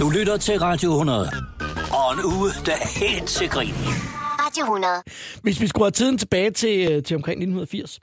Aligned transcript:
Du 0.00 0.10
lytter 0.10 0.36
til 0.36 0.58
Radio 0.58 0.90
100. 0.90 1.28
Og 1.92 2.14
en 2.14 2.20
uge, 2.24 2.48
der 2.66 2.72
er 2.72 2.98
helt 2.98 3.28
til 3.28 3.48
grin. 3.48 3.74
Radio 4.42 4.62
100. 4.62 4.92
Hvis 5.42 5.60
vi 5.60 5.66
skruer 5.66 5.90
tiden 5.90 6.18
tilbage 6.18 6.50
til, 6.50 6.92
øh, 6.92 7.02
til 7.02 7.16
omkring 7.16 7.38
1980, 7.38 8.00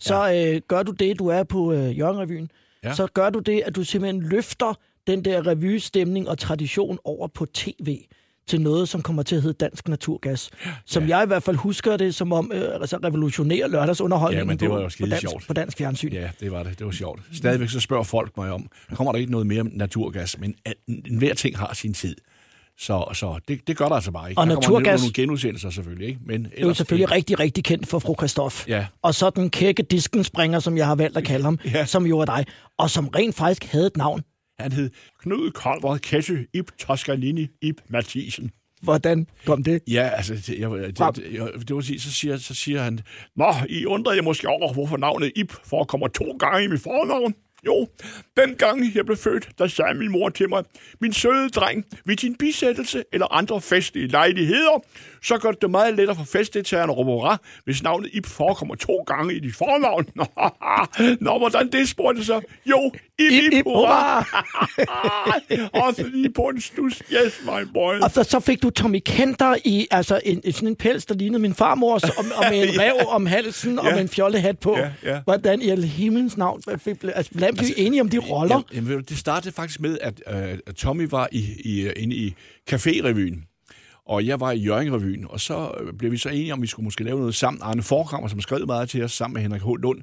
så 0.00 0.32
øh, 0.32 0.60
gør 0.68 0.82
du 0.82 0.92
det, 0.92 1.18
du 1.18 1.26
er 1.26 1.42
på 1.42 1.72
øh, 1.72 1.98
Jørgen-revyen. 1.98 2.50
Ja. 2.84 2.94
Så 2.94 3.06
gør 3.06 3.30
du 3.30 3.38
det, 3.38 3.62
at 3.66 3.76
du 3.76 3.84
simpelthen 3.84 4.22
løfter 4.22 4.74
den 5.06 5.24
der 5.24 5.46
revystemning 5.46 6.28
og 6.28 6.38
tradition 6.38 6.98
over 7.04 7.28
på 7.28 7.46
tv 7.46 7.98
til 8.48 8.60
noget, 8.60 8.88
som 8.88 9.02
kommer 9.02 9.22
til 9.22 9.36
at 9.36 9.42
hedde 9.42 9.56
Dansk 9.64 9.88
Naturgas. 9.88 10.50
Som 10.86 11.04
ja. 11.06 11.16
jeg 11.16 11.24
i 11.24 11.26
hvert 11.26 11.42
fald 11.42 11.56
husker 11.56 11.96
det, 11.96 12.14
som 12.14 12.32
om 12.32 12.50
øh, 12.54 12.74
altså 12.80 12.96
revolutionere 13.04 13.70
lørdagsunderholdningen 13.70 14.46
Ja, 14.46 14.50
men 14.52 14.58
det 14.58 14.68
var 14.70 14.74
på, 14.76 14.80
jo 14.82 14.90
på, 15.00 15.06
dansk, 15.06 15.20
sjovt. 15.20 15.44
på 15.46 15.52
dansk 15.52 15.78
fjernsyn. 15.78 16.12
Ja, 16.12 16.30
det 16.40 16.52
var 16.52 16.62
det. 16.62 16.78
Det 16.78 16.86
var 16.86 16.92
sjovt. 16.92 17.20
Stadigvæk 17.32 17.68
så 17.68 17.80
spørger 17.80 18.04
folk 18.04 18.36
mig 18.36 18.50
om, 18.52 18.66
kommer 18.94 19.12
der 19.12 19.18
ikke 19.18 19.32
noget 19.32 19.46
mere 19.46 19.64
naturgas? 19.64 20.38
Men 20.38 20.54
enhver 20.88 21.34
ting 21.34 21.58
har 21.58 21.74
sin 21.74 21.94
tid. 21.94 22.16
Så, 22.80 23.04
så 23.14 23.40
det, 23.48 23.66
det 23.68 23.76
gør 23.76 23.88
der 23.88 23.94
altså 23.94 24.10
bare 24.10 24.30
ikke. 24.30 24.40
Og 24.40 24.46
der 24.46 24.56
naturgas- 24.56 25.00
nogle 25.00 25.12
genudsendelser 25.14 25.70
selvfølgelig, 25.70 26.08
ikke? 26.08 26.20
Men 26.26 26.44
Det 26.44 26.50
er 26.56 26.66
jo 26.66 26.74
selvfølgelig 26.74 27.10
rigtig, 27.10 27.38
rigtig 27.40 27.64
kendt 27.64 27.86
for 27.86 27.98
fru 27.98 28.14
Christoph. 28.18 28.64
Ja. 28.68 28.86
Og 29.02 29.14
så 29.14 29.30
den 29.30 29.50
kække 29.50 29.82
diskenspringer, 29.82 30.58
som 30.58 30.76
jeg 30.76 30.86
har 30.86 30.94
valgt 30.94 31.16
at 31.16 31.24
kalde 31.24 31.44
ham, 31.44 31.58
Ja. 31.64 31.84
som 31.86 32.06
jo 32.06 32.18
er 32.18 32.24
dig. 32.24 32.44
Og 32.78 32.90
som 32.90 33.08
rent 33.08 33.34
faktisk 33.34 33.64
havde 33.64 33.86
et 33.86 33.96
navn. 33.96 34.22
Han 34.60 34.72
hed 34.72 34.90
Knud 35.18 35.50
Kolbert 35.50 36.02
Kesse 36.02 36.46
Ip 36.54 36.70
Toscanini 36.78 37.48
Ip 37.62 37.80
Mathisen. 37.88 38.50
Hvordan 38.82 39.26
kom 39.46 39.62
det? 39.62 39.82
Ja, 39.88 40.10
altså, 40.16 40.34
det, 40.34 40.58
jeg, 40.58 40.70
det, 40.70 40.98
det, 41.16 41.32
jeg, 41.32 41.48
det 41.68 41.76
var 41.76 41.80
sige, 41.80 42.00
så 42.00 42.12
siger, 42.12 42.36
så 42.36 42.54
siger 42.54 42.82
han, 42.82 43.00
Nå, 43.36 43.54
I 43.68 43.84
undrer 43.86 44.12
jer 44.12 44.22
måske 44.22 44.48
over, 44.48 44.72
hvorfor 44.72 44.96
navnet 44.96 45.32
Ip 45.36 45.52
forekommer 45.64 46.08
to 46.08 46.36
gange 46.38 46.64
i 46.64 46.66
mit 46.66 46.80
fornavn. 46.80 47.34
Jo, 47.66 47.88
den 48.36 48.54
gang 48.54 48.94
jeg 48.94 49.04
blev 49.04 49.16
født, 49.16 49.48
der 49.58 49.66
sagde 49.66 49.94
min 49.94 50.10
mor 50.10 50.28
til 50.28 50.48
mig, 50.48 50.64
min 51.00 51.12
søde 51.12 51.48
dreng, 51.48 51.84
ved 52.04 52.16
din 52.16 52.36
bisættelse 52.36 53.04
eller 53.12 53.34
andre 53.34 53.60
festlige 53.60 54.06
lejligheder, 54.06 54.84
så 55.22 55.38
gør 55.38 55.50
det 55.50 55.62
det 55.62 55.70
meget 55.70 55.94
lettere 55.94 56.16
for 56.16 56.24
festdeltagerne 56.24 56.92
at 56.92 56.98
råbe 56.98 57.10
hurra, 57.10 57.36
hvis 57.64 57.82
navnet 57.82 58.10
Ip 58.12 58.26
forekommer 58.26 58.74
to 58.74 58.96
gange 58.96 59.34
i 59.34 59.40
dit 59.40 59.54
fornavn. 59.54 60.06
Nå, 61.26 61.38
hvordan 61.38 61.72
det 61.72 61.88
spurgte 61.88 62.24
så? 62.24 62.40
Jo, 62.66 62.92
Ip, 63.18 63.52
Ip, 63.52 63.64
hurra! 63.64 64.24
Også 65.86 66.06
lige 66.12 66.30
på 66.32 66.42
en 66.42 66.60
stus. 66.60 67.02
Yes, 67.12 67.40
my 67.44 67.64
boy. 67.74 67.94
Og 68.02 68.10
så, 68.10 68.22
så 68.22 68.40
fik 68.40 68.62
du 68.62 68.70
Tommy 68.70 69.00
Kenter 69.06 69.56
i 69.64 69.86
altså 69.90 70.20
en, 70.24 70.40
en- 70.44 70.52
sådan 70.52 70.68
en 70.68 70.76
pels, 70.76 71.06
der 71.06 71.14
lignede 71.14 71.42
min 71.42 71.54
farmors, 71.54 72.02
og, 72.04 72.24
og 72.36 72.44
med 72.50 72.68
en 72.68 72.78
rev 72.80 72.92
om 73.08 73.26
halsen, 73.26 73.78
og 73.78 73.84
Ja. 73.86 73.92
med 73.94 74.00
en 74.00 74.08
fjollehat 74.08 74.58
på. 74.58 74.76
Ja, 74.78 74.90
ja. 75.04 75.20
Hvordan 75.24 75.62
i 75.62 75.80
himlens 75.86 76.36
navn 76.36 76.62
fik, 76.78 76.96
altså, 77.14 77.32
hvordan 77.32 77.54
blev 77.56 77.68
I 77.76 77.80
enige 77.86 78.00
om 78.00 78.08
de 78.08 78.18
roller? 78.18 78.62
Jamen, 78.74 78.90
jamen, 78.90 79.04
det 79.08 79.18
startede 79.18 79.54
faktisk 79.54 79.80
med, 79.80 79.98
at 80.00 80.22
øh, 80.30 80.74
Tommy 80.74 81.08
var 81.10 81.28
i, 81.32 81.44
i, 81.64 81.88
inde 81.96 82.16
i 82.16 82.34
Café-revyen, 82.70 83.47
og 84.08 84.26
jeg 84.26 84.40
var 84.40 84.52
i 84.52 84.58
Jørgen-revyen, 84.58 85.26
og 85.30 85.40
så 85.40 85.72
øh, 85.80 85.92
blev 85.92 86.12
vi 86.12 86.16
så 86.16 86.28
enige 86.28 86.52
om, 86.52 86.58
at 86.58 86.62
vi 86.62 86.66
skulle 86.66 86.84
måske 86.84 87.04
lave 87.04 87.18
noget 87.18 87.34
sammen. 87.34 87.62
Arne 87.62 87.82
Forkrammer, 87.82 88.28
som 88.28 88.40
skrev 88.40 88.66
meget 88.66 88.88
til 88.88 89.04
os, 89.04 89.12
sammen 89.12 89.34
med 89.34 89.42
Henrik 89.42 89.62
H. 89.62 89.66
Lund, 89.66 90.02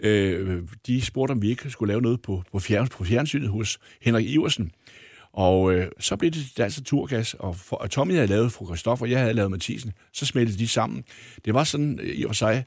øh, 0.00 0.62
de 0.86 1.02
spurgte, 1.02 1.32
om 1.32 1.42
vi 1.42 1.50
ikke 1.50 1.70
skulle 1.70 1.92
lave 1.92 2.02
noget 2.02 2.22
på, 2.22 2.42
på, 2.52 2.58
fjern, 2.58 2.88
på 2.88 3.04
fjernsynet 3.04 3.48
hos 3.48 3.78
Henrik 4.02 4.26
Iversen. 4.26 4.70
Og 5.32 5.74
øh, 5.74 5.86
så 6.00 6.16
blev 6.16 6.30
det 6.30 6.44
Dansk 6.58 6.84
Turgas, 6.84 7.34
og, 7.34 7.56
for, 7.56 7.76
og 7.76 7.90
Tommy 7.90 8.14
havde 8.14 8.26
lavet 8.26 8.52
fru 8.52 8.66
Christoffer, 8.66 9.06
og 9.06 9.10
jeg 9.10 9.20
havde 9.20 9.34
lavet 9.34 9.50
Mathisen. 9.50 9.92
Så 10.12 10.26
smeltede 10.26 10.58
de 10.58 10.68
sammen. 10.68 11.04
Det 11.44 11.54
var 11.54 11.64
sådan 11.64 12.00
øh, 12.02 12.16
i 12.16 12.24
og 12.24 12.28
for 12.28 12.34
sig, 12.34 12.64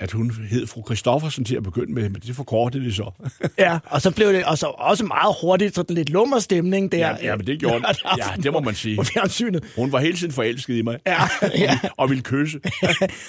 at 0.00 0.10
hun 0.12 0.30
hed 0.50 0.66
fru 0.66 0.82
Christoffersen 0.86 1.44
til 1.44 1.56
at 1.56 1.62
begynde 1.62 1.92
med, 1.92 2.02
men 2.08 2.22
det 2.26 2.36
forkortede 2.36 2.84
de 2.84 2.94
så. 2.94 3.10
Ja, 3.58 3.78
og 3.84 4.02
så 4.02 4.10
blev 4.10 4.32
det 4.32 4.44
og 4.44 4.58
så 4.58 4.66
også 4.66 5.04
meget 5.04 5.34
hurtigt 5.40 5.74
sådan 5.74 5.96
lidt 5.96 6.10
lummer 6.10 6.38
stemning 6.38 6.92
der. 6.92 6.98
Ja, 6.98 7.16
ja, 7.22 7.36
men 7.36 7.46
det 7.46 7.60
gjorde 7.60 7.74
den. 7.74 7.84
Ja, 8.18 8.42
det 8.42 8.52
må 8.52 8.60
man 8.60 8.74
sige. 8.74 8.96
På 8.96 9.02
fjernsynet. 9.02 9.64
Hun 9.76 9.92
var 9.92 9.98
hele 9.98 10.16
tiden 10.16 10.32
forelsket 10.32 10.74
i 10.74 10.82
mig. 10.82 10.98
Ja, 11.06 11.18
ja. 11.58 11.78
og 11.96 12.10
ville 12.10 12.22
kysse. 12.22 12.60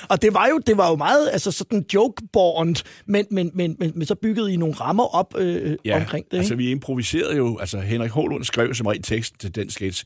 og 0.10 0.22
det 0.22 0.34
var 0.34 0.48
jo 0.48 0.60
det 0.68 0.78
var 0.78 0.90
jo 0.90 0.96
meget 0.96 1.30
altså 1.32 1.52
sådan 1.52 1.86
jokeborn, 1.94 2.76
men, 3.06 3.26
men, 3.32 3.52
men, 3.54 3.76
men, 3.80 3.92
men 3.96 4.06
så 4.08 4.16
byggede 4.16 4.54
I 4.54 4.58
nogle 4.58 4.76
rammer 4.76 5.16
op 5.16 5.34
øh, 5.38 5.76
Ja, 5.86 5.96
omkring 6.00 6.26
det. 6.32 6.38
altså 6.38 6.54
Ikke? 6.54 6.64
vi 6.64 6.72
improviserede 6.72 7.36
jo, 7.38 7.58
altså 7.58 7.80
Henrik 7.80 8.12
Hålund 8.12 8.44
skrev 8.44 8.74
som 8.74 8.88
regel 8.88 9.04
teksten 9.04 9.40
til 9.40 9.56
den 9.56 9.70
sketch, 9.70 10.06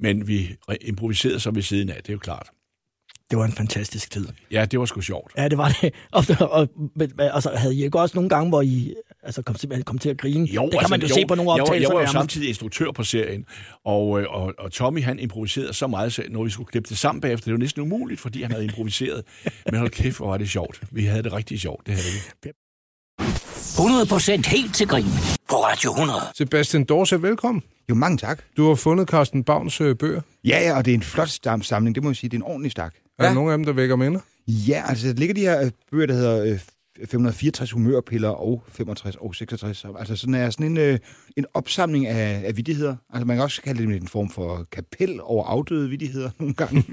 men 0.00 0.28
vi 0.28 0.56
re- 0.70 0.76
improviserede 0.80 1.40
så 1.40 1.50
ved 1.50 1.62
siden 1.62 1.88
af, 1.90 1.96
det 1.96 2.08
er 2.08 2.12
jo 2.12 2.18
klart. 2.18 2.48
Det 3.30 3.38
var 3.38 3.44
en 3.44 3.52
fantastisk 3.52 4.10
tid. 4.10 4.28
Ja, 4.50 4.64
det 4.64 4.78
var 4.78 4.84
sgu 4.86 5.00
sjovt. 5.00 5.32
Ja, 5.36 5.48
det 5.48 5.58
var 5.58 5.78
det. 5.82 5.94
Og, 6.12 6.24
og, 6.50 6.68
men, 6.96 7.12
altså, 7.18 7.50
havde 7.56 7.74
I 7.74 7.84
ikke 7.84 7.98
også 8.00 8.14
nogle 8.16 8.28
gange, 8.28 8.48
hvor 8.48 8.62
I 8.62 8.94
altså, 9.22 9.42
kom, 9.42 9.54
til, 9.54 9.84
kom 9.84 9.98
til 9.98 10.08
at 10.10 10.18
grine? 10.18 10.46
Jo, 10.46 10.62
det 10.62 10.70
kan 10.70 10.78
altså, 10.78 10.90
man 10.92 11.00
jo, 11.00 11.06
jo, 11.06 11.14
se 11.14 11.24
på 11.28 11.34
nogle 11.34 11.52
jeg 11.52 11.58
var- 11.60 11.64
optagelser. 11.64 11.90
Jeg 11.90 11.96
var 11.96 12.00
jo 12.02 12.12
samtidig 12.12 12.48
instruktør 12.48 12.90
på 12.92 13.02
serien, 13.04 13.44
og, 13.84 14.20
øh, 14.20 14.26
og, 14.30 14.54
og 14.58 14.72
Tommy 14.72 15.02
han 15.02 15.18
improviserede 15.18 15.72
så 15.74 15.86
meget, 15.86 16.12
så 16.12 16.22
når 16.30 16.44
vi 16.44 16.50
skulle 16.50 16.66
klippe 16.66 16.88
det 16.88 16.98
sammen 16.98 17.20
bagefter, 17.20 17.44
det 17.44 17.52
var 17.52 17.58
næsten 17.58 17.82
umuligt, 17.82 18.20
fordi 18.20 18.42
han 18.42 18.50
havde 18.50 18.64
improviseret. 18.64 19.22
Men 19.70 19.78
hold 19.78 19.90
kæft, 19.90 20.16
hvor 20.16 20.26
var 20.28 20.36
det 20.36 20.48
sjovt. 20.50 20.80
Vi 20.90 21.04
havde 21.04 21.22
det 21.22 21.32
rigtig 21.32 21.60
sjovt, 21.60 21.86
det 21.86 21.94
havde 21.94 22.06
vi. 22.44 22.50
100% 23.20 24.48
helt 24.50 24.74
til 24.74 24.88
grin. 24.88 25.04
På 25.50 25.56
Radio 25.56 25.90
100. 25.90 26.20
Sebastian 26.34 26.84
Dorse, 26.84 27.22
velkommen. 27.22 27.62
Jo, 27.90 27.94
mange 27.94 28.18
tak. 28.18 28.42
Du 28.56 28.68
har 28.68 28.74
fundet 28.74 29.08
Carsten 29.08 29.44
Bavns 29.44 29.80
øh, 29.80 29.96
bøger. 29.96 30.20
Ja, 30.44 30.60
ja, 30.60 30.76
og 30.76 30.84
det 30.84 30.90
er 30.90 30.94
en 30.94 31.02
flot 31.02 31.64
samling, 31.64 31.94
det 31.94 32.02
må 32.02 32.10
jeg 32.10 32.16
sige. 32.16 32.30
Det 32.30 32.36
er 32.36 32.38
en 32.40 32.42
ordentlig 32.42 32.72
stak. 32.72 32.94
Er 33.18 33.26
der 33.26 33.34
nogen 33.34 33.50
af 33.50 33.58
dem, 33.58 33.64
der 33.64 33.72
vækker 33.72 33.96
minder? 33.96 34.20
Ja, 34.48 34.84
altså, 34.88 35.08
der 35.08 35.14
ligger 35.14 35.34
de 35.34 35.40
her 35.40 35.64
øh, 35.64 35.70
bøger, 35.90 36.06
der 36.06 36.14
hedder 36.14 36.44
øh, 36.44 36.58
564 37.10 37.70
humørpiller 37.70 38.28
og 38.28 38.62
65 38.68 39.16
og 39.16 39.34
66. 39.34 39.84
Altså 39.98 40.16
sådan 40.16 40.34
er 40.34 40.50
sådan 40.50 40.66
en, 40.66 40.76
øh, 40.76 40.98
en 41.36 41.46
opsamling 41.54 42.06
af, 42.06 42.42
af 42.46 42.56
vidtigheder. 42.56 42.96
Altså 43.12 43.26
man 43.26 43.36
kan 43.36 43.42
også 43.44 43.62
kalde 43.62 43.86
det 43.86 44.02
en 44.02 44.08
form 44.08 44.30
for 44.30 44.66
kapel 44.72 45.20
over 45.22 45.44
afdøde 45.44 45.88
vidtigheder 45.88 46.30
nogle 46.38 46.54
gange. 46.54 46.84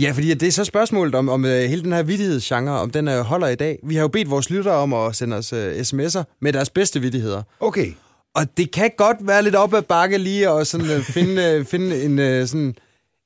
Ja, 0.00 0.10
fordi 0.10 0.34
det 0.34 0.48
er 0.48 0.52
så 0.52 0.64
spørgsmålet 0.64 1.14
om, 1.14 1.28
om 1.28 1.44
uh, 1.44 1.50
hele 1.50 1.82
den 1.82 1.92
her 1.92 2.02
vittighedsgenre, 2.02 2.80
om 2.80 2.90
den 2.90 3.08
uh, 3.08 3.14
holder 3.14 3.48
i 3.48 3.54
dag. 3.54 3.78
Vi 3.84 3.94
har 3.94 4.02
jo 4.02 4.08
bedt 4.08 4.30
vores 4.30 4.50
lyttere 4.50 4.74
om 4.74 4.92
at 4.92 5.16
sende 5.16 5.36
os 5.36 5.52
uh, 5.52 5.58
sms'er 5.58 6.22
med 6.40 6.52
deres 6.52 6.70
bedste 6.70 7.00
vittigheder. 7.00 7.42
Okay. 7.60 7.92
Og 8.34 8.56
det 8.56 8.70
kan 8.70 8.90
godt 8.96 9.16
være 9.20 9.42
lidt 9.42 9.54
op 9.54 9.74
ad 9.74 9.82
bakke 9.82 10.18
lige 10.18 10.48
at 10.48 10.66
sådan, 10.66 10.96
uh, 10.96 11.02
finde, 11.02 11.58
uh, 11.60 11.66
finde 11.66 12.04
en, 12.04 12.18
uh, 12.18 12.48
sådan, 12.48 12.74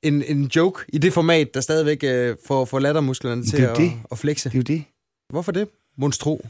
en, 0.07 0.23
en 0.27 0.43
joke 0.55 0.85
i 0.93 0.97
det 0.97 1.13
format, 1.13 1.53
der 1.53 1.61
stadigvæk 1.61 2.03
uh, 2.03 2.35
får, 2.47 2.65
får 2.65 2.79
lattermusklerne 2.79 3.43
til 3.43 3.59
Det 3.59 3.65
er 3.65 3.71
at, 3.71 3.77
det. 3.77 3.91
at 4.11 4.17
flexe. 4.17 4.49
Det 4.49 4.55
er 4.55 4.59
jo 4.59 4.63
det. 4.63 4.83
Hvorfor 5.29 5.51
det? 5.51 5.67
Monstro. 5.97 6.47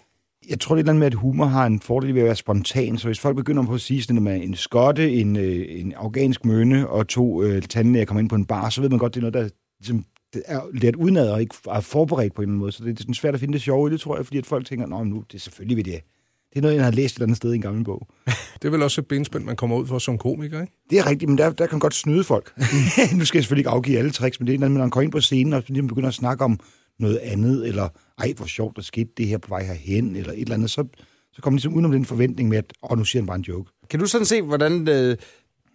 Jeg 0.49 0.59
tror, 0.59 0.75
det 0.75 0.79
er 0.79 0.81
et 0.81 0.83
eller 0.83 0.91
andet 0.91 0.99
med, 0.99 1.07
at 1.07 1.13
humor 1.13 1.45
har 1.45 1.65
en 1.65 1.79
fordel 1.79 2.13
ved 2.13 2.21
at 2.21 2.25
være 2.25 2.35
spontan. 2.35 2.97
Så 2.97 3.07
hvis 3.07 3.19
folk 3.19 3.35
begynder 3.35 3.63
på 3.63 3.73
at 3.73 3.81
sige 3.81 4.01
sådan 4.01 4.15
noget 4.21 4.39
med 4.39 4.47
en 4.47 4.55
skotte, 4.55 5.11
en, 5.13 5.35
øh, 5.35 5.65
en 5.69 5.93
afghansk 5.93 6.45
mønne 6.45 6.89
og 6.89 7.07
to 7.07 7.43
øh, 7.43 7.61
tandlæger 7.61 8.05
kommer 8.05 8.21
ind 8.21 8.29
på 8.29 8.35
en 8.35 8.45
bar, 8.45 8.69
så 8.69 8.81
ved 8.81 8.89
man 8.89 8.99
godt, 8.99 9.13
det 9.13 9.19
er 9.19 9.29
noget, 9.31 9.33
der 9.33 9.49
ligesom, 9.79 10.05
det 10.33 10.43
er 10.45 10.61
lært 10.73 10.95
udenad 10.95 11.29
og 11.29 11.41
ikke 11.41 11.55
er 11.69 11.79
forberedt 11.79 12.33
på 12.33 12.41
en 12.41 12.43
eller 12.43 12.49
anden 12.49 12.59
måde. 12.59 12.71
Så 12.71 12.83
det 12.83 12.91
er 12.91 12.95
sådan 12.99 13.13
svært 13.13 13.33
at 13.33 13.39
finde 13.39 13.53
det 13.53 13.61
sjove 13.61 13.89
i 13.89 13.91
det, 13.91 13.99
tror 13.99 14.15
jeg, 14.15 14.25
fordi 14.25 14.37
at 14.37 14.45
folk 14.45 14.65
tænker, 14.65 14.85
nå, 14.85 15.03
nu, 15.03 15.23
det 15.31 15.37
er 15.37 15.41
selvfølgelig 15.41 15.77
ved 15.77 15.83
det. 15.83 16.01
Det 16.49 16.57
er 16.57 16.61
noget, 16.61 16.75
jeg 16.75 16.83
har 16.83 16.91
læst 16.91 17.13
et 17.13 17.17
eller 17.17 17.25
andet 17.25 17.37
sted 17.37 17.51
i 17.53 17.55
en 17.55 17.61
gammel 17.61 17.83
bog. 17.83 18.07
Det 18.65 18.69
er 18.69 18.71
vel 18.71 18.83
også 18.83 19.01
et 19.01 19.07
benspænd, 19.07 19.43
man 19.43 19.55
kommer 19.55 19.77
ud 19.77 19.87
for 19.87 19.99
som 19.99 20.17
komiker, 20.17 20.61
ikke? 20.61 20.73
Det 20.89 20.99
er 20.99 21.09
rigtigt, 21.09 21.29
men 21.29 21.37
der, 21.37 21.49
der 21.49 21.65
kan 21.65 21.75
man 21.75 21.79
godt 21.79 21.93
snyde 21.93 22.23
folk. 22.23 22.53
nu 23.17 23.25
skal 23.25 23.37
jeg 23.37 23.43
selvfølgelig 23.43 23.59
ikke 23.59 23.69
afgive 23.69 23.97
alle 23.97 24.11
tricks, 24.11 24.39
men 24.39 24.47
det 24.47 24.53
er 24.53 24.59
når 24.59 24.69
man 24.69 24.89
kommer 24.89 25.03
ind 25.03 25.11
på 25.11 25.21
scenen 25.21 25.53
og 25.53 25.63
ligesom 25.67 25.87
begynder 25.87 26.07
at 26.07 26.13
snakke 26.13 26.43
om 26.43 26.59
noget 26.99 27.17
andet, 27.17 27.67
eller 27.67 27.89
ej, 28.17 28.33
hvor 28.37 28.45
sjovt, 28.45 28.75
der 28.75 28.81
skete 28.81 29.09
det 29.17 29.27
her 29.27 29.37
på 29.37 29.49
vej 29.49 29.63
herhen, 29.63 30.15
eller 30.15 30.33
et 30.33 30.39
eller 30.39 30.53
andet, 30.53 30.71
så, 30.71 30.87
så 31.33 31.41
kommer 31.41 31.53
man 31.53 31.57
ligesom 31.57 31.73
udenom 31.73 31.91
den 31.91 32.05
forventning 32.05 32.49
med, 32.49 32.57
at 32.57 32.73
åh, 32.83 32.97
nu 32.97 33.05
siger 33.05 33.21
han 33.21 33.27
bare 33.27 33.37
en 33.37 33.41
joke. 33.41 33.71
Kan 33.89 33.99
du 33.99 34.05
sådan 34.05 34.25
se, 34.25 34.41
hvordan 34.41 34.73
uh, 34.73 35.15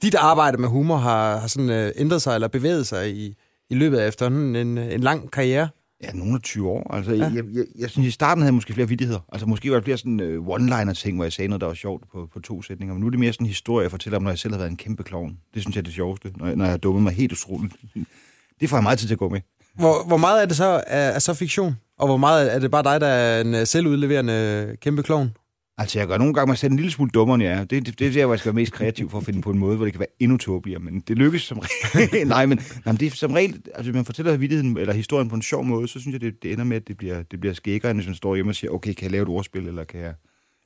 dit 0.02 0.14
arbejde 0.14 0.58
med 0.58 0.68
humor 0.68 0.96
har, 0.96 1.36
har 1.36 1.46
sådan, 1.46 1.86
uh, 1.86 2.00
ændret 2.00 2.22
sig 2.22 2.34
eller 2.34 2.48
bevæget 2.48 2.86
sig 2.86 3.16
i, 3.16 3.34
i 3.70 3.74
løbet 3.74 3.98
af 3.98 4.08
efterhånden 4.08 4.56
en, 4.56 4.78
en 4.78 5.00
lang 5.00 5.30
karriere? 5.30 5.68
Ja, 6.04 6.12
nogle 6.12 6.34
af 6.34 6.40
20 6.40 6.68
år. 6.68 6.94
Altså, 6.94 7.12
ja. 7.12 7.24
jeg, 7.34 7.44
jeg, 7.52 7.64
jeg, 7.78 7.90
synes, 7.90 8.08
i 8.08 8.10
starten 8.10 8.42
havde 8.42 8.48
jeg 8.48 8.54
måske 8.54 8.74
flere 8.74 8.88
vittigheder. 8.88 9.20
Altså, 9.32 9.46
måske 9.46 9.70
var 9.70 9.76
der 9.76 9.84
flere 9.84 9.96
sådan 9.96 10.20
uh, 10.20 10.48
one-liner-ting, 10.48 11.16
hvor 11.16 11.24
jeg 11.24 11.32
sagde 11.32 11.48
noget, 11.48 11.60
der 11.60 11.66
var 11.66 11.74
sjovt 11.74 12.04
på, 12.12 12.28
på 12.32 12.40
to 12.40 12.62
sætninger. 12.62 12.94
Men 12.94 13.00
nu 13.00 13.06
er 13.06 13.10
det 13.10 13.20
mere 13.20 13.32
sådan 13.32 13.44
en 13.44 13.48
historie, 13.48 13.82
jeg 13.82 13.90
fortæller 13.90 14.16
om, 14.16 14.22
når 14.22 14.30
jeg 14.30 14.38
selv 14.38 14.52
har 14.52 14.58
været 14.58 14.70
en 14.70 14.76
kæmpe 14.76 15.02
klovn. 15.02 15.38
Det 15.54 15.62
synes 15.62 15.76
jeg 15.76 15.80
er 15.80 15.84
det 15.84 15.94
sjoveste, 15.94 16.32
når 16.36 16.46
jeg, 16.46 16.56
når 16.56 16.64
jeg 16.64 16.72
har 16.72 16.78
dummet 16.78 17.02
mig 17.02 17.12
helt 17.12 17.32
utroligt. 17.32 17.74
Det 18.60 18.68
får 18.68 18.76
jeg 18.76 18.82
meget 18.82 18.98
tid 18.98 19.06
til 19.08 19.14
at 19.14 19.18
gå 19.18 19.28
med. 19.28 19.40
Hvor, 19.74 20.06
hvor 20.06 20.16
meget 20.16 20.42
er 20.42 20.46
det 20.46 20.56
så 20.56 20.64
er, 20.86 21.10
er 21.10 21.18
så 21.18 21.34
fiktion? 21.34 21.76
Og 21.98 22.06
hvor 22.06 22.16
meget 22.16 22.54
er 22.54 22.58
det 22.58 22.70
bare 22.70 22.82
dig, 22.82 23.00
der 23.00 23.06
er 23.06 23.40
en 23.40 23.54
øh, 23.54 23.66
selvudleverende 23.66 24.76
kæmpe 24.80 25.02
klovn? 25.02 25.30
Altså, 25.80 25.98
jeg 25.98 26.08
gør 26.08 26.18
nogle 26.18 26.34
gange 26.34 26.50
mig 26.50 26.58
selv 26.58 26.70
en 26.72 26.76
lille 26.76 26.92
smule 26.92 27.10
dummere, 27.10 27.34
end 27.34 27.44
jeg 27.44 27.52
er. 27.52 27.64
Det, 27.64 27.86
det, 27.86 27.98
det 27.98 28.06
er 28.06 28.12
der, 28.12 28.24
hvor 28.24 28.34
jeg 28.34 28.38
skal 28.38 28.48
være 28.48 28.60
mest 28.60 28.72
kreativ 28.72 29.10
for 29.10 29.18
at 29.18 29.24
finde 29.24 29.42
på 29.42 29.50
en 29.50 29.58
måde, 29.58 29.76
hvor 29.76 29.84
det 29.84 29.92
kan 29.92 30.00
være 30.00 30.08
endnu 30.18 30.36
tåbeligere. 30.36 30.80
Men 30.82 31.00
det 31.00 31.18
lykkes 31.18 31.42
som 31.42 31.58
regel. 31.58 32.26
nej, 32.26 32.46
men, 32.46 32.58
nej, 32.58 32.92
men 32.92 32.96
det 32.96 33.06
er 33.06 33.10
som 33.10 33.32
regel... 33.32 33.62
Altså, 33.74 33.82
hvis 33.82 33.94
man 33.94 34.04
fortæller 34.04 34.36
vittigheden, 34.36 34.76
eller 34.76 34.94
historien 34.94 35.28
på 35.28 35.34
en 35.34 35.42
sjov 35.42 35.64
måde, 35.64 35.88
så 35.88 36.00
synes 36.00 36.12
jeg, 36.12 36.20
det, 36.20 36.42
det 36.42 36.52
ender 36.52 36.64
med, 36.64 36.76
at 36.76 36.88
det 36.88 36.96
bliver, 36.96 37.22
det 37.22 37.40
bliver 37.40 37.54
skækkere, 37.54 37.90
end 37.90 37.98
hvis 37.98 38.06
man 38.06 38.14
står 38.14 38.34
hjemme 38.34 38.50
og 38.50 38.54
siger, 38.56 38.70
okay, 38.70 38.92
kan 38.92 39.02
jeg 39.02 39.10
lave 39.10 39.22
et 39.22 39.28
ordspil, 39.28 39.66
eller 39.66 39.84
kan 39.84 40.00
jeg 40.00 40.14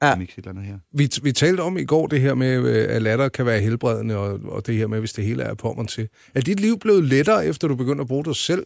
Ja. 0.03 0.17
mixe 0.17 0.39
et 0.39 0.47
eller 0.47 0.51
andet 0.51 0.65
her? 0.65 0.79
Vi, 0.93 1.11
vi 1.23 1.33
talte 1.33 1.61
om 1.61 1.79
i 1.79 1.85
går 1.85 2.07
det 2.07 2.21
her 2.21 2.35
med, 2.35 2.69
øh, 2.69 2.97
at 2.97 3.03
latter 3.03 3.29
kan 3.29 3.47
være 3.47 3.61
helbredende, 3.61 4.17
og, 4.17 4.41
og 4.45 4.67
det 4.67 4.77
her 4.77 4.87
med, 4.87 4.99
hvis 4.99 5.13
det 5.13 5.25
hele 5.25 5.43
er 5.43 5.55
på 5.55 5.85
til. 5.89 6.09
Er 6.35 6.41
dit 6.41 6.61
liv 6.61 6.79
blevet 6.79 7.05
lettere, 7.05 7.47
efter 7.47 7.69
du 7.69 7.75
begyndte 7.75 8.03
at 8.03 8.09
bruge 8.09 8.25
dig 8.25 8.37
selv 8.37 8.65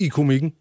i 0.00 0.08
komikken? 0.08 0.52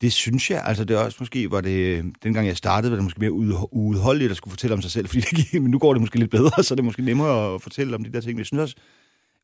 Det 0.00 0.12
synes 0.12 0.50
jeg. 0.50 0.62
Altså, 0.64 0.84
det 0.84 0.96
er 0.96 1.00
også 1.00 1.16
måske, 1.20 1.50
var 1.50 1.60
det, 1.60 2.04
dengang 2.22 2.46
jeg 2.46 2.56
startede, 2.56 2.90
var 2.90 2.96
det 2.96 3.04
måske 3.04 3.20
mere 3.20 3.32
ud- 3.32 3.68
uudholdeligt 3.72 4.30
at 4.30 4.36
skulle 4.36 4.52
fortælle 4.52 4.74
om 4.74 4.82
sig 4.82 4.90
selv, 4.90 5.08
fordi 5.08 5.20
det 5.20 5.36
gik, 5.36 5.62
men 5.62 5.70
nu 5.70 5.78
går 5.78 5.92
det 5.94 6.00
måske 6.00 6.18
lidt 6.18 6.30
bedre, 6.30 6.62
så 6.64 6.74
er 6.74 6.76
det 6.76 6.84
måske 6.84 7.02
nemmere 7.02 7.54
at 7.54 7.62
fortælle 7.62 7.94
om 7.94 8.04
de 8.04 8.12
der 8.12 8.20
ting. 8.20 8.32
Men 8.34 8.38
jeg 8.38 8.46
synes 8.46 8.60
også, 8.62 8.76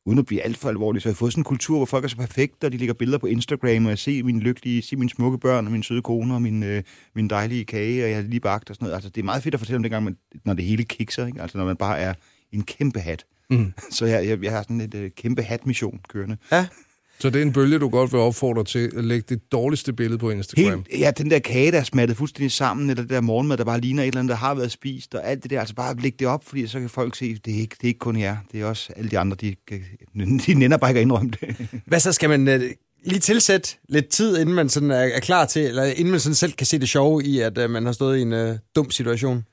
uden 0.05 0.19
at 0.19 0.25
blive 0.25 0.41
alt 0.41 0.57
for 0.57 0.69
alvorlig, 0.69 1.01
så 1.01 1.09
har 1.09 1.11
jeg 1.11 1.17
fået 1.17 1.33
sådan 1.33 1.39
en 1.39 1.43
kultur, 1.45 1.77
hvor 1.77 1.85
folk 1.85 2.03
er 2.03 2.07
så 2.07 2.17
perfekte, 2.17 2.65
og 2.65 2.71
de 2.71 2.77
lægger 2.77 2.93
billeder 2.93 3.17
på 3.17 3.27
Instagram, 3.27 3.85
og 3.85 3.89
jeg 3.89 3.99
ser 3.99 4.23
mine 4.23 4.39
lykkelige, 4.39 4.81
se 4.81 4.95
mine 4.95 5.09
smukke 5.09 5.37
børn, 5.37 5.65
og 5.65 5.71
min 5.71 5.83
søde 5.83 6.01
kone, 6.01 6.33
og 6.33 6.41
min, 6.41 6.63
øh, 6.63 6.83
min 7.15 7.27
dejlige 7.27 7.65
kage, 7.65 8.03
og 8.03 8.09
jeg 8.09 8.17
har 8.17 8.23
lige 8.23 8.39
bagt 8.39 8.69
og 8.69 8.75
sådan 8.75 8.85
noget. 8.85 8.95
Altså, 8.95 9.09
det 9.09 9.21
er 9.21 9.25
meget 9.25 9.43
fedt 9.43 9.53
at 9.53 9.59
fortælle 9.59 9.77
om 9.77 9.83
dengang, 9.83 10.03
man, 10.03 10.17
når 10.45 10.53
det 10.53 10.65
hele 10.65 10.83
kikser, 10.83 11.25
ikke? 11.25 11.41
Altså, 11.41 11.57
når 11.57 11.65
man 11.65 11.75
bare 11.77 11.99
er 11.99 12.13
en 12.51 12.63
kæmpe 12.63 12.99
hat. 12.99 13.25
Mm. 13.49 13.73
Så 13.91 14.05
jeg, 14.05 14.27
jeg, 14.27 14.43
jeg 14.43 14.51
har 14.51 14.61
sådan 14.61 14.81
et 14.81 14.93
øh, 14.95 15.11
kæmpe 15.17 15.41
hat-mission 15.43 15.99
kørende. 16.09 16.37
Så 17.19 17.29
det 17.29 17.41
er 17.41 17.45
en 17.45 17.53
bølge, 17.53 17.79
du 17.79 17.89
godt 17.89 18.11
vil 18.11 18.19
opfordre 18.19 18.63
til 18.63 18.91
at 18.97 19.05
lægge 19.05 19.25
det 19.29 19.51
dårligste 19.51 19.93
billede 19.93 20.17
på 20.17 20.29
Instagram. 20.29 20.85
Helt, 20.87 21.01
ja, 21.01 21.11
den 21.11 21.31
der 21.31 21.39
kage, 21.39 21.71
der 21.71 21.79
er 21.79 21.83
smattet 21.83 22.17
fuldstændig 22.17 22.51
sammen, 22.51 22.89
eller 22.89 23.03
det 23.03 23.09
der 23.09 23.21
morgenmad, 23.21 23.57
der 23.57 23.63
bare 23.63 23.79
ligner 23.79 24.03
et 24.03 24.07
eller 24.07 24.19
andet, 24.19 24.29
der 24.29 24.37
har 24.37 24.53
været 24.53 24.71
spist, 24.71 25.15
og 25.15 25.27
alt 25.27 25.43
det 25.43 25.51
der, 25.51 25.59
altså 25.59 25.75
bare 25.75 25.95
lægge 25.95 26.15
det 26.19 26.27
op, 26.27 26.45
fordi 26.45 26.67
så 26.67 26.79
kan 26.79 26.89
folk 26.89 27.15
se, 27.15 27.35
det 27.45 27.55
er 27.55 27.59
ikke, 27.59 27.75
det 27.81 27.83
er 27.83 27.87
ikke 27.87 27.99
kun 27.99 28.19
jer, 28.19 28.37
det 28.51 28.61
er 28.61 28.65
også 28.65 28.93
alle 28.95 29.11
de 29.11 29.19
andre, 29.19 29.37
de, 29.41 29.55
de 30.45 30.53
nænder 30.53 30.77
bare 30.77 30.89
ikke 30.89 30.99
at 30.99 31.01
indrømme 31.01 31.31
det. 31.41 31.69
Hvad 31.87 31.99
så 31.99 32.13
skal 32.13 32.29
man 32.29 32.47
øh, 32.47 32.61
lige 33.03 33.19
tilsætte 33.19 33.69
lidt 33.89 34.07
tid, 34.07 34.37
inden 34.37 34.55
man 34.55 34.69
sådan 34.69 34.91
er, 34.91 34.95
er 34.95 35.19
klar 35.19 35.45
til, 35.45 35.61
eller 35.61 35.83
inden 35.83 36.11
man 36.11 36.19
sådan 36.19 36.35
selv 36.35 36.51
kan 36.51 36.65
se 36.65 36.79
det 36.79 36.89
sjove 36.89 37.23
i, 37.23 37.39
at 37.39 37.57
øh, 37.57 37.69
man 37.69 37.85
har 37.85 37.93
stået 37.93 38.17
i 38.17 38.21
en 38.21 38.33
øh, 38.33 38.57
dum 38.75 38.91
situation? 38.91 39.43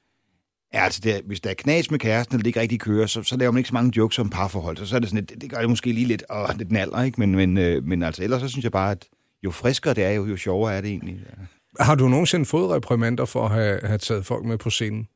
Ja, 0.75 0.85
altså, 0.85 1.01
det 1.05 1.17
er, 1.17 1.21
hvis 1.27 1.41
der 1.41 1.51
er 1.51 1.55
knas 1.55 1.91
med 1.91 1.99
kæresten, 1.99 2.35
eller 2.35 2.43
det 2.43 2.47
ikke 2.47 2.61
rigtig 2.61 2.81
kører, 2.81 3.07
så, 3.07 3.23
så 3.23 3.37
laver 3.37 3.53
man 3.53 3.59
ikke 3.59 3.69
så 3.69 3.75
mange 3.75 3.93
jokes 3.97 4.19
om 4.19 4.31
parforhold, 4.31 4.77
så, 4.77 4.87
så 4.87 4.97
er 4.97 5.01
det 5.01 5.09
sådan, 5.09 5.27
lidt, 5.31 5.41
det 5.43 5.51
gør 5.51 5.59
det 5.59 5.69
måske 5.69 5.93
lige 5.93 6.07
lidt, 6.07 6.23
og 6.29 6.55
lidt 6.59 6.73
naller, 6.73 7.03
ikke? 7.03 7.21
Men, 7.21 7.35
men, 7.35 7.59
øh, 7.59 7.85
men 7.85 8.03
altså, 8.03 8.23
ellers 8.23 8.41
så 8.41 8.49
synes 8.49 8.65
jeg 8.65 8.73
bare, 8.73 8.91
at 8.91 9.07
jo 9.45 9.51
friskere 9.51 9.95
det 9.95 10.05
er, 10.05 10.11
jo, 10.11 10.27
jo 10.27 10.37
sjovere 10.37 10.75
er 10.75 10.81
det 10.81 10.91
egentlig. 10.91 11.15
Ja. 11.15 11.85
Har 11.85 11.95
du 11.95 12.09
nogensinde 12.09 12.45
fået 12.45 12.71
reprimander 12.71 13.25
for 13.25 13.45
at 13.45 13.51
have, 13.51 13.81
have 13.85 13.99
taget 13.99 14.27
folk 14.27 14.45
med 14.45 14.59
på 14.59 14.71
scenen? 14.71 15.09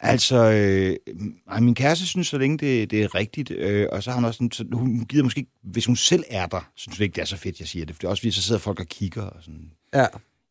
Altså, 0.00 0.36
øh, 0.36 1.16
ej, 1.48 1.60
min 1.60 1.74
kæreste 1.74 2.06
synes 2.06 2.26
så 2.26 2.38
længe 2.38 2.58
det, 2.58 2.90
det 2.90 3.02
er 3.02 3.14
rigtigt, 3.14 3.50
øh, 3.50 3.86
og 3.92 4.02
så 4.02 4.10
har 4.10 4.14
hun 4.14 4.24
også 4.24 4.38
sådan, 4.38 4.52
så 4.52 4.64
hun 4.72 5.04
gider 5.04 5.24
måske 5.24 5.38
ikke, 5.38 5.50
hvis 5.62 5.86
hun 5.86 5.96
selv 5.96 6.24
er 6.28 6.46
der, 6.46 6.70
synes 6.74 6.98
hun 6.98 7.04
ikke, 7.04 7.14
det 7.14 7.20
er 7.20 7.26
så 7.26 7.36
fedt, 7.36 7.60
jeg 7.60 7.68
siger 7.68 7.84
det, 7.86 7.94
for 7.94 8.00
det 8.00 8.06
er 8.06 8.10
også 8.10 8.20
fordi, 8.20 8.30
så 8.30 8.42
sidder 8.42 8.60
folk 8.60 8.80
og 8.80 8.86
kigger 8.86 9.22
og 9.22 9.42
sådan. 9.42 9.70
Ja. 9.94 10.06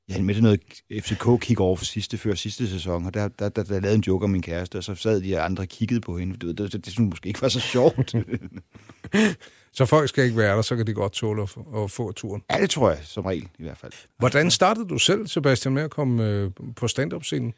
Jeg 0.08 0.16
havde 0.16 0.26
med 0.26 0.34
til 0.34 0.44
noget 0.44 0.62
FCK 1.02 1.28
kick 1.42 1.60
over 1.60 1.76
for 1.76 1.86
sidste, 1.86 2.18
før 2.18 2.34
sidste 2.34 2.70
sæson, 2.70 3.06
og 3.06 3.14
der, 3.14 3.28
der, 3.28 3.50
der, 3.50 3.64
der 3.64 3.80
lavede 3.80 3.96
en 3.96 4.02
joke 4.02 4.24
om 4.24 4.30
min 4.30 4.42
kæreste, 4.42 4.78
og 4.78 4.84
så 4.84 4.96
sad 4.96 5.22
de 5.22 5.40
andre 5.40 5.64
og 5.64 5.68
kiggede 5.68 6.02
på 6.02 6.18
hende. 6.18 6.34
Det, 6.34 6.58
det, 6.58 6.74
det, 6.74 6.86
det 6.86 6.94
synes 6.94 7.10
måske 7.10 7.28
ikke 7.28 7.42
var 7.42 7.50
så 7.50 7.60
sjovt. 7.60 8.14
Så 9.76 9.86
folk 9.86 10.10
skal 10.10 10.24
ikke 10.24 10.38
være 10.38 10.56
der, 10.56 10.62
så 10.62 10.76
kan 10.76 10.88
de 10.88 10.94
godt 10.94 11.14
tåle 11.14 11.42
at 11.42 11.50
få, 11.50 11.84
at 11.84 11.92
få 11.92 12.12
turen. 12.12 12.44
ja, 12.52 12.62
det 12.62 12.70
tror 12.70 12.90
jeg 12.90 13.00
som 13.04 13.26
regel 13.26 13.48
i 13.60 13.64
hvert 13.64 13.78
fald. 13.78 13.92
Hvordan 14.18 14.52
startede 14.52 14.88
du 14.88 14.98
selv, 14.98 15.28
Sebastian, 15.28 15.74
med 15.74 15.84
at 15.84 15.92
komme 15.92 16.30
øh, 16.30 16.52
på 16.76 16.88
stand-up-scenen? 16.88 17.54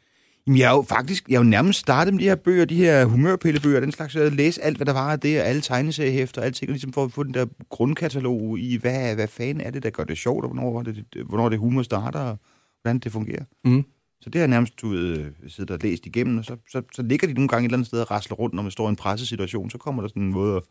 Jamen, 0.48 0.58
jeg 0.58 0.70
er 0.70 0.76
jo 0.76 0.82
faktisk, 0.82 1.28
jeg 1.28 1.34
er 1.34 1.40
jo 1.40 1.44
nærmest 1.44 1.78
startet 1.78 2.14
med 2.14 2.20
de 2.20 2.24
her 2.24 2.34
bøger, 2.34 2.64
de 2.64 2.74
her 2.74 3.04
humørpillebøger, 3.04 3.80
den 3.80 3.92
slags, 3.92 4.14
jeg 4.14 4.32
læst 4.32 4.58
alt, 4.62 4.76
hvad 4.76 4.86
der 4.86 4.92
var 4.92 5.12
af 5.12 5.20
det, 5.20 5.40
og 5.40 5.46
alle 5.46 5.60
tegneseriehæfter, 5.60 6.40
og 6.40 6.46
alt 6.46 6.56
ting, 6.56 6.68
og 6.68 6.72
ligesom 6.72 6.92
for 6.92 7.04
at 7.04 7.12
få 7.12 7.22
den 7.22 7.34
der 7.34 7.46
grundkatalog 7.68 8.58
i, 8.58 8.76
hvad, 8.76 9.14
hvad 9.14 9.28
fanden 9.28 9.60
er 9.60 9.70
det, 9.70 9.82
der 9.82 9.90
gør 9.90 10.04
det 10.04 10.18
sjovt, 10.18 10.44
og 10.44 10.50
hvornår, 10.50 10.82
det, 10.82 11.04
hvornår 11.26 11.48
det 11.48 11.58
humor 11.58 11.82
starter, 11.82 12.20
og 12.20 12.38
hvordan 12.82 12.98
det 12.98 13.12
fungerer. 13.12 13.44
Mm. 13.64 13.84
Så 14.20 14.30
det 14.30 14.34
har 14.34 14.40
jeg 14.40 14.48
nærmest 14.48 14.84
ud, 14.84 14.98
øh, 14.98 15.26
siddet 15.48 15.70
og 15.70 15.78
læst 15.82 16.06
igennem, 16.06 16.38
og 16.38 16.44
så, 16.44 16.56
så, 16.70 16.82
så 16.94 17.02
ligger 17.02 17.26
de 17.26 17.32
nogle 17.32 17.48
gange 17.48 17.64
et 17.64 17.68
eller 17.68 17.76
andet 17.76 17.86
sted 17.86 18.00
og 18.00 18.10
rasler 18.10 18.36
rundt, 18.36 18.54
når 18.54 18.62
man 18.62 18.72
står 18.72 18.86
i 18.86 18.90
en 18.90 18.96
pressesituation, 18.96 19.70
så 19.70 19.78
kommer 19.78 20.02
der 20.02 20.08
sådan 20.08 20.22
en 20.22 20.32
måde 20.32 20.56
at, 20.56 20.62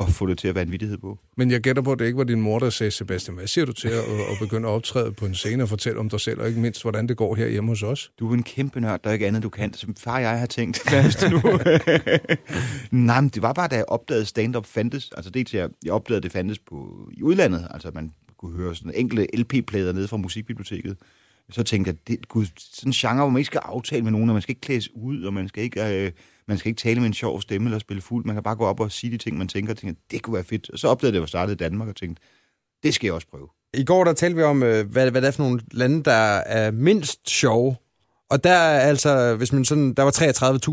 at 0.00 0.08
få 0.08 0.26
det 0.26 0.38
til 0.38 0.48
at 0.48 0.54
være 0.54 0.64
en 0.64 0.72
vittighed 0.72 0.98
på. 0.98 1.18
Men 1.36 1.50
jeg 1.50 1.60
gætter 1.60 1.82
på, 1.82 1.92
at 1.92 1.98
det 1.98 2.06
ikke 2.06 2.18
var 2.18 2.24
din 2.24 2.40
mor, 2.40 2.58
der 2.58 2.70
sagde, 2.70 2.90
Sebastian, 2.90 3.36
hvad 3.36 3.46
siger 3.46 3.64
du 3.64 3.72
til 3.72 3.88
at, 3.88 3.98
at 4.04 4.38
begynde 4.40 4.68
at 4.68 4.72
optræde 4.72 5.12
på 5.12 5.26
en 5.26 5.34
scene 5.34 5.62
og 5.62 5.68
fortælle 5.68 6.00
om 6.00 6.08
dig 6.08 6.20
selv, 6.20 6.40
og 6.40 6.48
ikke 6.48 6.60
mindst, 6.60 6.82
hvordan 6.82 7.06
det 7.06 7.16
går 7.16 7.34
her 7.34 7.48
hjemme 7.48 7.70
hos 7.70 7.82
os? 7.82 8.12
Du 8.18 8.30
er 8.30 8.34
en 8.34 8.42
kæmpe 8.42 8.80
nørd, 8.80 9.00
der 9.04 9.10
er 9.10 9.14
ikke 9.14 9.26
andet, 9.26 9.42
du 9.42 9.48
kan. 9.48 9.74
Som 9.74 9.94
far 9.94 10.18
jeg 10.18 10.38
har 10.38 10.46
tænkt, 10.46 10.90
hvad 10.90 11.30
nu? 11.30 11.60
Nej, 13.06 13.20
men 13.20 13.28
det 13.28 13.42
var 13.42 13.52
bare, 13.52 13.68
da 13.68 13.76
jeg 13.76 13.84
opdagede 13.88 14.24
stand-up 14.24 14.66
fandtes. 14.66 15.10
Altså 15.16 15.30
det 15.30 15.46
til, 15.46 15.58
jeg, 15.58 15.68
jeg 15.84 15.92
opdagede, 15.92 16.22
det 16.22 16.32
fandtes 16.32 16.58
på, 16.58 17.08
i 17.12 17.22
udlandet. 17.22 17.68
Altså 17.70 17.90
man 17.94 18.10
kunne 18.38 18.56
høre 18.56 18.74
sådan 18.74 18.92
enkelte 18.94 19.36
LP-plader 19.36 19.92
nede 19.92 20.08
fra 20.08 20.16
musikbiblioteket. 20.16 20.96
Så 21.50 21.62
tænkte 21.62 21.88
jeg, 21.88 21.96
det, 22.08 22.28
gud, 22.28 22.46
sådan 22.56 22.88
en 22.88 22.92
genre, 22.92 23.16
hvor 23.16 23.28
man 23.28 23.38
ikke 23.38 23.46
skal 23.46 23.60
aftale 23.64 24.02
med 24.02 24.12
nogen, 24.12 24.30
og 24.30 24.34
man 24.34 24.42
skal 24.42 24.52
ikke 24.52 24.60
klædes 24.60 24.88
ud, 24.94 25.22
og 25.22 25.34
man 25.34 25.48
skal 25.48 25.62
ikke, 25.62 26.04
øh, 26.04 26.12
man 26.48 26.58
skal 26.58 26.68
ikke 26.68 26.80
tale 26.80 27.00
med 27.00 27.06
en 27.06 27.14
sjov 27.14 27.42
stemme 27.42 27.66
eller 27.66 27.78
spille 27.78 28.02
fuld. 28.02 28.24
Man 28.24 28.36
kan 28.36 28.42
bare 28.42 28.56
gå 28.56 28.64
op 28.64 28.80
og 28.80 28.92
sige 28.92 29.10
de 29.10 29.18
ting, 29.18 29.38
man 29.38 29.48
tænker, 29.48 29.72
og 29.72 29.78
tænker, 29.78 30.00
det 30.10 30.22
kunne 30.22 30.34
være 30.34 30.44
fedt. 30.44 30.70
Og 30.70 30.78
så 30.78 30.88
opdagede 30.88 31.10
jeg, 31.10 31.14
at 31.14 31.14
jeg 31.14 31.20
var 31.20 31.26
startet 31.26 31.54
i 31.54 31.56
Danmark, 31.56 31.88
og 31.88 31.96
tænkte, 31.96 32.22
det 32.82 32.94
skal 32.94 33.06
jeg 33.06 33.14
også 33.14 33.26
prøve. 33.28 33.48
I 33.74 33.84
går 33.84 34.04
der 34.04 34.12
talte 34.12 34.36
vi 34.36 34.42
om, 34.42 34.62
øh, 34.62 34.90
hvad, 34.90 35.10
hvad 35.10 35.22
det 35.22 35.28
er 35.28 35.32
for 35.32 35.42
nogle 35.42 35.60
lande, 35.72 36.02
der 36.02 36.36
er 36.36 36.70
mindst 36.70 37.30
sjove. 37.30 37.76
Og 38.30 38.44
der 38.44 38.50
er 38.50 38.80
altså, 38.80 39.34
hvis 39.34 39.52
man 39.52 39.64
sådan, 39.64 39.94
der 39.94 40.02
var 40.02 40.10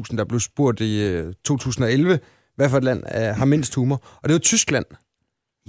33.000, 0.10 0.18
der 0.18 0.26
blev 0.26 0.40
spurgt 0.40 0.80
i 0.80 1.04
øh, 1.04 1.34
2011, 1.46 2.20
hvad 2.56 2.70
for 2.70 2.78
et 2.78 2.84
land 2.84 3.04
øh, 3.16 3.22
har 3.22 3.46
mindst 3.46 3.76
humor. 3.76 4.04
Og 4.24 4.30
det 4.30 4.34
var 4.34 4.40
Tyskland. 4.40 4.86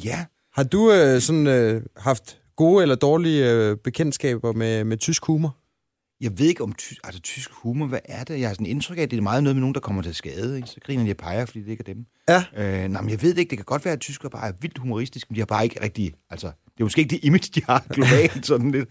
Ja, 0.04 0.24
Har 0.52 0.62
du 0.64 0.92
øh, 0.92 1.20
sådan 1.20 1.46
øh, 1.46 1.82
haft 1.96 2.38
gode 2.56 2.82
eller 2.82 2.94
dårlige 2.94 3.52
øh, 3.52 3.76
bekendtskaber 3.76 4.52
med, 4.52 4.84
med 4.84 4.96
tysk 4.96 5.24
humor? 5.24 5.56
Jeg 6.22 6.38
ved 6.38 6.46
ikke 6.46 6.62
om 6.62 6.72
ty- 6.72 6.94
altså, 7.04 7.20
tysk 7.20 7.50
humor, 7.52 7.86
hvad 7.86 7.98
er 8.04 8.24
det? 8.24 8.40
Jeg 8.40 8.48
har 8.48 8.54
sådan 8.54 8.66
indtryk 8.66 8.98
af, 8.98 9.02
at 9.02 9.10
det 9.10 9.16
er 9.16 9.20
meget 9.22 9.42
noget 9.42 9.56
med 9.56 9.60
nogen, 9.60 9.74
der 9.74 9.80
kommer 9.80 10.02
til 10.02 10.14
skade. 10.14 10.56
Ikke? 10.56 10.68
Så 10.68 10.80
griner 10.84 11.04
de 11.04 11.10
og 11.10 11.16
peger, 11.16 11.46
fordi 11.46 11.60
det 11.60 11.68
ikke 11.70 11.84
er 11.88 11.94
dem. 11.94 12.06
Ja. 12.28 12.44
Øh, 12.56 12.88
nej, 12.90 13.00
men 13.02 13.10
jeg 13.10 13.22
ved 13.22 13.30
det 13.34 13.38
ikke. 13.38 13.50
Det 13.50 13.58
kan 13.58 13.64
godt 13.64 13.84
være, 13.84 13.94
at 13.94 14.00
tyskere 14.00 14.30
bare 14.30 14.48
er 14.48 14.52
vildt 14.60 14.78
humoristiske, 14.78 15.26
men 15.30 15.34
de 15.34 15.40
har 15.40 15.46
bare 15.46 15.64
ikke 15.64 15.82
rigtig... 15.82 16.12
Altså, 16.30 16.46
det 16.46 16.80
er 16.80 16.84
måske 16.84 16.98
ikke 17.00 17.10
det 17.10 17.24
image, 17.24 17.50
de 17.54 17.62
har 17.64 17.86
globalt. 17.94 18.46
sådan 18.46 18.70
lidt. 18.70 18.88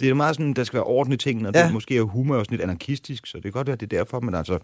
Det 0.00 0.08
er 0.08 0.14
meget 0.14 0.36
sådan, 0.36 0.52
der 0.54 0.64
skal 0.64 0.76
være 0.76 0.84
orden 0.84 1.12
i 1.12 1.16
tingene, 1.16 1.48
og 1.48 1.54
Ja. 1.54 1.64
det, 1.64 1.72
måske 1.72 1.96
er 1.96 2.02
humor 2.02 2.36
også 2.36 2.50
lidt 2.50 2.60
anarkistisk, 2.62 3.26
så 3.26 3.36
det 3.36 3.42
kan 3.42 3.52
godt 3.52 3.66
være, 3.66 3.74
at 3.74 3.80
det 3.80 3.92
er 3.92 3.96
derfor, 3.98 4.20
men 4.20 4.34
altså... 4.34 4.58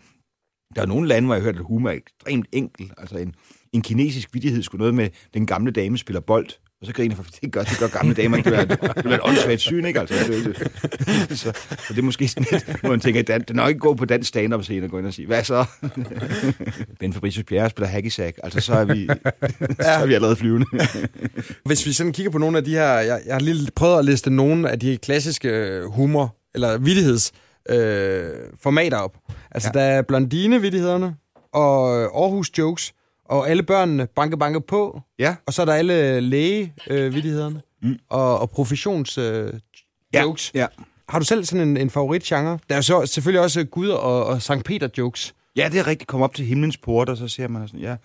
Der 0.76 0.82
er 0.82 0.86
nogle 0.86 1.08
lande, 1.08 1.26
hvor 1.26 1.34
jeg 1.34 1.42
har 1.42 1.46
hørt, 1.46 1.56
at 1.56 1.64
humor 1.64 1.88
er 1.90 1.94
ekstremt 1.94 2.46
enkel. 2.52 2.92
Altså 2.98 3.16
en, 3.18 3.34
en 3.72 3.82
kinesisk 3.82 4.34
vidighed 4.34 4.62
skulle 4.62 4.78
noget 4.78 4.94
med, 4.94 5.08
den 5.34 5.46
gamle 5.46 5.70
dame 5.72 5.98
spiller 5.98 6.20
bold, 6.20 6.48
og 6.82 6.86
så 6.86 6.92
griner 6.92 7.16
jeg, 7.16 7.24
for 7.24 7.32
det 7.42 7.52
gør, 7.52 7.62
det 7.62 7.78
gør 7.78 7.86
gamle 7.86 8.14
damer 8.14 8.36
ikke. 8.36 8.50
Det 8.50 8.58
er, 8.58 8.64
det 8.64 9.06
er 9.06 9.14
et 9.14 9.20
åndssvagt 9.22 9.60
syn, 9.60 9.84
ikke? 9.84 10.00
Altså, 10.00 10.14
det, 10.28 10.56
det, 11.28 11.38
så, 11.38 11.52
så, 11.68 11.84
det 11.88 11.98
er 11.98 12.02
måske 12.02 12.28
sådan 12.28 12.46
lidt, 12.52 12.80
hvor 12.80 12.90
man 12.90 13.00
tænker, 13.00 13.20
at 13.20 13.26
det 13.28 13.50
er 13.50 13.54
nok 13.54 13.68
ikke 13.68 13.78
gå 13.78 13.94
på 13.94 14.04
den 14.04 14.24
stand-up 14.24 14.62
scene 14.62 14.86
og 14.86 14.90
gå 14.90 14.98
ind 14.98 15.06
og 15.06 15.12
sige, 15.12 15.26
hvad 15.26 15.44
så? 15.44 15.64
ben 17.00 17.12
Fabricius 17.12 17.44
Bjerre 17.44 17.70
spiller 17.70 17.88
hacky 17.88 18.08
sack. 18.08 18.38
Altså, 18.42 18.60
så 18.60 18.74
er 18.74 18.84
vi, 18.84 19.06
så 19.80 19.88
er 19.88 20.06
vi 20.06 20.14
allerede 20.14 20.36
flyvende. 20.36 20.66
Hvis 21.64 21.86
vi 21.86 21.92
sådan 21.92 22.12
kigger 22.12 22.32
på 22.32 22.38
nogle 22.38 22.58
af 22.58 22.64
de 22.64 22.70
her, 22.70 22.92
jeg, 22.92 23.20
jeg 23.26 23.34
har 23.34 23.40
lige 23.40 23.70
prøvet 23.76 23.98
at 23.98 24.04
liste 24.04 24.30
nogle 24.30 24.70
af 24.70 24.80
de 24.80 24.98
klassiske 25.02 25.48
øh, 25.48 25.84
humor, 25.84 26.36
eller 26.54 26.78
vittigheds 26.78 27.32
øh, 27.70 28.30
formater 28.62 28.96
op. 28.96 29.16
Altså, 29.50 29.70
ja. 29.74 29.80
der 29.80 29.84
er 29.86 30.02
Blondine-vittighederne, 30.02 31.14
og 31.52 32.00
Aarhus 32.22 32.50
Jokes, 32.58 32.92
og 33.24 33.50
alle 33.50 33.62
børnene 33.62 34.06
banke 34.06 34.36
banke 34.36 34.60
på, 34.60 35.00
ja, 35.18 35.36
og 35.46 35.52
så 35.52 35.62
er 35.62 35.66
der 35.66 35.72
alle 35.72 36.20
læge-vittighederne, 36.20 37.62
mm. 37.82 37.98
og, 38.08 38.38
og 38.38 38.50
professions-jokes. 38.50 39.18
ja, 40.14 40.22
jokes. 40.22 40.50
ja. 40.54 40.66
Har 41.08 41.18
du 41.18 41.24
selv 41.24 41.44
sådan 41.44 41.68
en, 41.68 41.76
en 41.76 41.90
favoritgenre? 41.90 42.58
Der 42.68 42.76
er 42.76 42.80
så 42.80 43.06
selvfølgelig 43.06 43.40
også 43.40 43.64
Gud 43.64 43.88
og, 43.88 44.26
og 44.26 44.42
Sankt 44.42 44.64
Peter-jokes. 44.64 45.34
Ja, 45.56 45.68
det 45.72 45.80
er 45.80 45.86
rigtigt. 45.86 46.08
Kom 46.08 46.22
op 46.22 46.34
til 46.34 46.44
himlens 46.44 46.76
port, 46.76 47.08
og 47.08 47.16
så 47.16 47.28
ser 47.28 47.48
man 47.48 47.68
sådan, 47.68 47.80
ja, 47.80 47.96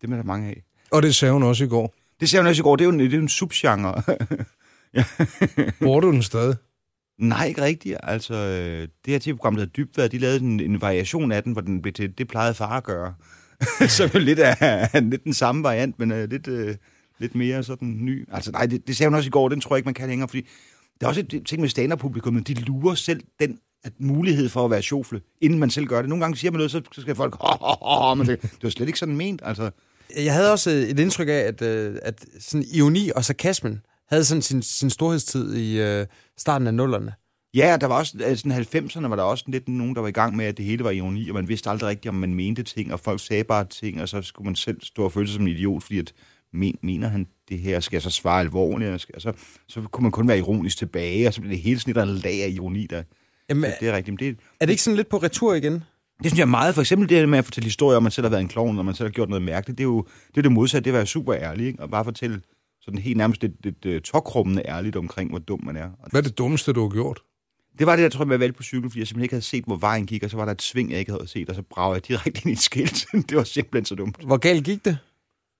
det 0.00 0.10
er 0.10 0.16
der 0.16 0.22
mange 0.22 0.48
af. 0.48 0.62
Og 0.90 1.02
det 1.02 1.14
sagde 1.14 1.32
hun 1.32 1.42
også 1.42 1.64
i 1.64 1.68
går. 1.68 1.94
Det 2.20 2.28
ser 2.28 2.42
man 2.42 2.50
også 2.50 2.62
i 2.62 2.64
går, 2.64 2.76
det 2.76 2.84
er 2.84 2.86
jo 2.86 2.92
en, 2.92 3.00
det 3.00 3.12
er 3.12 3.16
jo 3.16 3.22
en 3.22 3.28
subgenre. 3.28 4.02
Bruger 5.82 6.00
du 6.00 6.12
den 6.12 6.22
stadig? 6.22 6.56
Nej, 7.18 7.46
ikke 7.46 7.62
rigtigt. 7.62 7.96
Altså, 8.02 8.34
øh, 8.34 8.88
det 9.04 9.12
her 9.12 9.18
tv-program, 9.18 9.54
der 9.54 9.60
hedder 9.60 9.72
Dybvad, 9.72 10.08
de 10.08 10.18
lavede 10.18 10.40
en, 10.40 10.60
en 10.60 10.80
variation 10.80 11.32
af 11.32 11.42
den, 11.42 11.52
hvor 11.52 11.60
den 11.60 11.82
blev 11.82 11.92
til, 11.92 12.18
det 12.18 12.28
plejede 12.28 12.54
far 12.54 12.76
at 12.76 12.84
gøre. 12.84 13.14
så 13.96 14.10
jo 14.14 14.18
lidt 14.18 14.38
af 14.38 14.88
lidt 15.10 15.24
den 15.24 15.34
samme 15.34 15.62
variant, 15.62 15.98
men 15.98 16.12
uh, 16.12 16.18
lidt, 16.18 16.48
uh, 16.48 16.74
lidt 17.18 17.34
mere 17.34 17.62
sådan 17.62 17.88
ny. 18.00 18.28
Altså, 18.32 18.50
nej, 18.52 18.66
det, 18.66 18.86
det 18.86 18.96
sagde 18.96 19.08
hun 19.08 19.14
også 19.14 19.28
i 19.28 19.30
går, 19.30 19.48
den 19.48 19.60
tror 19.60 19.76
jeg 19.76 19.78
ikke, 19.78 19.86
man 19.86 19.94
kan 19.94 20.08
længere, 20.08 20.28
fordi 20.28 20.46
der 21.00 21.06
er 21.06 21.08
også 21.08 21.20
et 21.20 21.42
ting 21.46 21.60
med 21.60 21.68
stand-up-publikum, 21.68 22.44
de 22.44 22.54
lurer 22.54 22.94
selv 22.94 23.20
den 23.40 23.58
at 23.84 23.92
mulighed 23.98 24.48
for 24.48 24.64
at 24.64 24.70
være 24.70 24.82
sjofle, 24.82 25.20
inden 25.40 25.58
man 25.58 25.70
selv 25.70 25.86
gør 25.86 26.02
det. 26.02 26.08
Nogle 26.08 26.24
gange 26.24 26.36
siger 26.36 26.50
man 26.50 26.58
noget, 26.58 26.70
så 26.70 26.82
så 26.92 27.00
skal 27.00 27.14
folk, 27.14 27.36
ho, 27.40 27.48
ho, 27.60 28.06
ho, 28.08 28.14
men 28.14 28.26
det, 28.26 28.42
det 28.42 28.62
var 28.62 28.70
slet 28.70 28.86
ikke 28.86 28.98
sådan 28.98 29.16
ment. 29.16 29.40
Altså, 29.44 29.70
Jeg 30.16 30.34
havde 30.34 30.52
også 30.52 30.70
øh, 30.70 30.76
et 30.76 30.98
indtryk 31.00 31.28
af, 31.28 31.32
at, 31.32 31.62
at 31.62 32.24
sådan 32.40 32.66
ironi 32.72 33.10
og 33.16 33.24
sarkasmen 33.24 33.80
havde 34.08 34.24
sådan 34.24 34.42
sin, 34.42 34.62
sin 34.62 34.90
storhedstid 34.90 35.54
i 35.54 35.80
øh, 35.80 36.06
starten 36.38 36.66
af 36.66 36.74
nullerne. 36.74 37.12
Ja, 37.54 37.76
der 37.80 37.86
var 37.86 37.98
også, 37.98 38.14
altså 38.24 38.42
sådan 38.42 38.84
90'erne 38.84 39.08
var 39.08 39.16
der 39.16 39.22
også 39.22 39.44
lidt 39.48 39.68
nogen, 39.68 39.94
der 39.94 40.00
var 40.00 40.08
i 40.08 40.12
gang 40.12 40.36
med, 40.36 40.44
at 40.44 40.56
det 40.56 40.64
hele 40.64 40.84
var 40.84 40.90
ironi, 40.90 41.28
og 41.28 41.34
man 41.34 41.48
vidste 41.48 41.70
aldrig 41.70 41.88
rigtigt, 41.88 42.10
om 42.10 42.14
man 42.14 42.34
mente 42.34 42.62
ting, 42.62 42.92
og 42.92 43.00
folk 43.00 43.20
sagde 43.20 43.44
bare 43.44 43.64
ting, 43.64 44.02
og 44.02 44.08
så 44.08 44.22
skulle 44.22 44.46
man 44.46 44.56
selv 44.56 44.80
stå 44.82 45.04
og 45.04 45.12
føle 45.12 45.26
sig 45.26 45.34
som 45.34 45.46
en 45.46 45.52
idiot, 45.52 45.82
fordi 45.82 45.98
at, 45.98 46.12
men, 46.52 46.78
mener 46.82 47.08
han 47.08 47.26
det 47.48 47.58
her, 47.58 47.80
skal 47.80 47.96
jeg 47.96 48.02
så 48.02 48.10
svare 48.10 48.40
alvorligt, 48.40 48.90
og, 48.90 49.00
skal, 49.00 49.20
så, 49.20 49.32
så 49.68 49.80
kunne 49.80 50.02
man 50.02 50.12
kun 50.12 50.28
være 50.28 50.38
ironisk 50.38 50.78
tilbage, 50.78 51.26
og 51.26 51.34
så 51.34 51.40
blev 51.40 51.50
det 51.50 51.60
hele 51.60 51.80
sådan 51.80 52.08
et 52.08 52.22
lag 52.24 52.42
af 52.42 52.48
ironi, 52.48 52.86
der, 52.86 53.02
Jamen, 53.48 53.70
det 53.80 53.88
er 53.88 53.96
rigtigt. 53.96 54.20
Men 54.20 54.28
det, 54.28 54.38
er 54.60 54.66
det 54.66 54.70
ikke 54.70 54.82
sådan 54.82 54.96
lidt 54.96 55.08
på 55.08 55.16
retur 55.16 55.54
igen? 55.54 55.84
det 56.22 56.30
synes 56.30 56.38
jeg 56.38 56.44
er 56.44 56.50
meget, 56.50 56.74
for 56.74 56.82
eksempel 56.82 57.08
det 57.08 57.16
her 57.16 57.26
med 57.26 57.38
at 57.38 57.44
fortælle 57.44 57.64
historier, 57.64 57.96
om 57.96 58.02
man 58.02 58.12
selv 58.12 58.24
har 58.24 58.30
været 58.30 58.40
en 58.40 58.48
klovn, 58.48 58.78
og 58.78 58.84
man 58.84 58.94
selv 58.94 59.06
har 59.08 59.12
gjort 59.12 59.28
noget 59.28 59.42
mærkeligt, 59.42 59.78
det 59.78 59.84
er 59.84 59.88
jo 59.88 60.06
det, 60.28 60.36
er 60.38 60.42
det 60.42 60.52
modsatte, 60.52 60.84
det 60.84 60.90
er 60.90 60.94
at 60.94 60.98
være 60.98 61.06
super 61.06 61.34
ærlig, 61.34 61.66
ikke? 61.66 61.82
og 61.82 61.90
bare 61.90 62.04
fortælle 62.04 62.40
Sådan 62.80 62.98
helt 62.98 63.16
nærmest 63.16 63.42
lidt, 63.42 63.64
lidt 63.64 63.86
uh, 63.86 64.00
tokrummende 64.04 64.62
ærligt 64.68 64.96
omkring, 64.96 65.30
hvor 65.30 65.38
dum 65.38 65.64
man 65.64 65.76
er. 65.76 65.90
Hvad 66.10 66.20
er 66.20 66.28
det 66.28 66.38
dummeste, 66.38 66.72
du 66.72 66.82
har 66.82 66.88
gjort? 66.88 67.20
Det 67.80 67.86
var 67.86 67.96
det, 67.96 68.02
jeg 68.02 68.12
tror, 68.12 68.30
jeg 68.30 68.40
valgte 68.40 68.56
på 68.56 68.62
cykel, 68.62 68.90
fordi 68.90 68.98
jeg 68.98 69.06
simpelthen 69.06 69.24
ikke 69.24 69.34
havde 69.34 69.44
set, 69.44 69.64
hvor 69.64 69.76
vejen 69.76 70.06
gik, 70.06 70.22
og 70.22 70.30
så 70.30 70.36
var 70.36 70.44
der 70.44 70.52
et 70.52 70.62
sving, 70.62 70.90
jeg 70.90 70.98
ikke 70.98 71.12
havde 71.12 71.28
set, 71.28 71.48
og 71.48 71.54
så 71.54 71.62
bragede 71.62 71.94
jeg 71.94 72.08
direkte 72.08 72.40
ind 72.44 72.50
i 72.50 72.52
et 72.52 72.58
skilt. 72.58 73.06
det 73.28 73.36
var 73.36 73.44
simpelthen 73.44 73.84
så 73.84 73.94
dumt. 73.94 74.24
Hvor 74.24 74.36
galt 74.36 74.64
gik 74.64 74.84
det? 74.84 74.98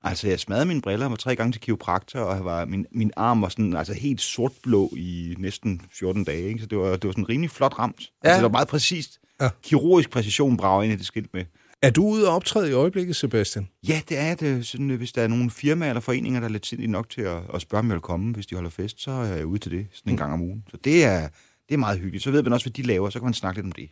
Altså, 0.02 0.28
jeg 0.28 0.40
smadrede 0.40 0.66
mine 0.66 0.82
briller, 0.82 1.06
og 1.06 1.10
var 1.10 1.16
tre 1.16 1.36
gange 1.36 1.52
til 1.52 1.60
kiropraktor, 1.60 2.20
og 2.20 2.36
jeg 2.36 2.44
var, 2.44 2.64
min, 2.64 2.86
min 2.92 3.10
arm 3.16 3.42
var 3.42 3.48
sådan, 3.48 3.76
altså 3.76 3.94
helt 3.94 4.20
sortblå 4.20 4.90
i 4.96 5.34
næsten 5.38 5.82
14 5.98 6.24
dage, 6.24 6.48
ikke? 6.48 6.60
så 6.60 6.66
det 6.66 6.78
var, 6.78 6.90
det 6.96 7.04
var 7.04 7.12
sådan 7.12 7.28
rimelig 7.28 7.50
flot 7.50 7.78
ramt. 7.78 8.00
Ja. 8.24 8.28
Altså, 8.28 8.36
det 8.36 8.42
var 8.42 8.48
meget 8.58 8.68
præcist. 8.68 9.20
Ja. 9.40 9.48
Kirurgisk 9.62 10.10
præcision 10.10 10.56
brager 10.56 10.82
ind 10.82 10.92
i 10.92 10.96
det 10.96 11.06
skilt 11.06 11.34
med. 11.34 11.44
Er 11.82 11.90
du 11.90 12.04
ude 12.04 12.28
og 12.28 12.34
optræde 12.34 12.70
i 12.70 12.72
øjeblikket, 12.72 13.16
Sebastian? 13.16 13.68
Ja, 13.88 14.00
det 14.08 14.18
er 14.18 14.34
det. 14.34 14.66
Sådan, 14.66 14.90
øh, 14.90 14.96
hvis 14.96 15.12
der 15.12 15.22
er 15.22 15.26
nogle 15.26 15.50
firmaer 15.50 15.90
eller 15.90 16.00
foreninger, 16.00 16.40
der 16.40 16.48
er 16.48 16.52
lidt 16.52 16.66
sindige 16.66 16.90
nok 16.90 17.10
til 17.10 17.20
at, 17.20 17.42
at 17.54 17.60
spørge, 17.60 17.78
om 17.78 17.86
jeg 17.86 17.94
vil 17.94 18.00
komme, 18.00 18.32
hvis 18.32 18.46
de 18.46 18.54
holder 18.54 18.70
fest, 18.70 19.00
så 19.00 19.10
er 19.10 19.24
jeg 19.24 19.46
ude 19.46 19.58
til 19.58 19.72
det 19.72 19.86
sådan 19.92 20.12
en 20.12 20.16
gang 20.16 20.32
om 20.32 20.42
ugen. 20.42 20.64
Så 20.70 20.76
det 20.84 21.04
er, 21.04 21.28
det 21.70 21.76
er 21.76 21.78
meget 21.78 21.98
hyggeligt. 21.98 22.24
Så 22.24 22.30
ved 22.30 22.42
man 22.42 22.52
også, 22.52 22.64
hvad 22.64 22.72
de 22.72 22.82
laver, 22.82 23.10
så 23.10 23.18
kan 23.18 23.26
man 23.26 23.34
snakke 23.34 23.58
lidt 23.58 23.66
om 23.66 23.72
det. 23.72 23.90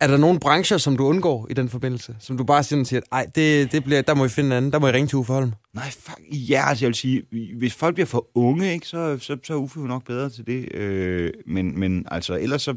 Er 0.00 0.06
der 0.06 0.16
nogle 0.16 0.40
brancher, 0.40 0.78
som 0.78 0.96
du 0.96 1.04
undgår 1.04 1.46
i 1.50 1.54
den 1.54 1.68
forbindelse? 1.68 2.16
Som 2.20 2.36
du 2.36 2.44
bare 2.44 2.62
sådan 2.62 2.84
siger, 2.84 3.00
ej, 3.12 3.26
det, 3.34 3.72
det 3.72 3.84
bliver, 3.84 4.02
der 4.02 4.14
må 4.14 4.24
I 4.24 4.28
finde 4.28 4.46
en 4.46 4.52
anden, 4.52 4.72
der 4.72 4.78
må 4.78 4.88
I 4.88 4.92
ringe 4.92 5.08
til 5.08 5.18
Uffe 5.18 5.32
Holm. 5.32 5.52
Nej, 5.74 5.90
fuck, 5.90 6.20
ja, 6.30 6.68
altså 6.68 6.84
jeg 6.84 6.88
vil 6.88 6.94
sige, 6.94 7.22
hvis 7.58 7.74
folk 7.74 7.94
bliver 7.94 8.06
for 8.06 8.28
unge, 8.34 8.72
ikke, 8.72 8.86
så, 8.86 9.18
så, 9.20 9.36
så 9.42 9.52
er 9.52 9.56
Uffe 9.56 9.80
jo 9.80 9.86
nok 9.86 10.04
bedre 10.04 10.30
til 10.30 10.46
det. 10.46 10.74
Øh, 10.74 11.32
men, 11.46 11.80
men 11.80 12.06
altså, 12.10 12.38
ellers 12.38 12.62
så 12.62 12.74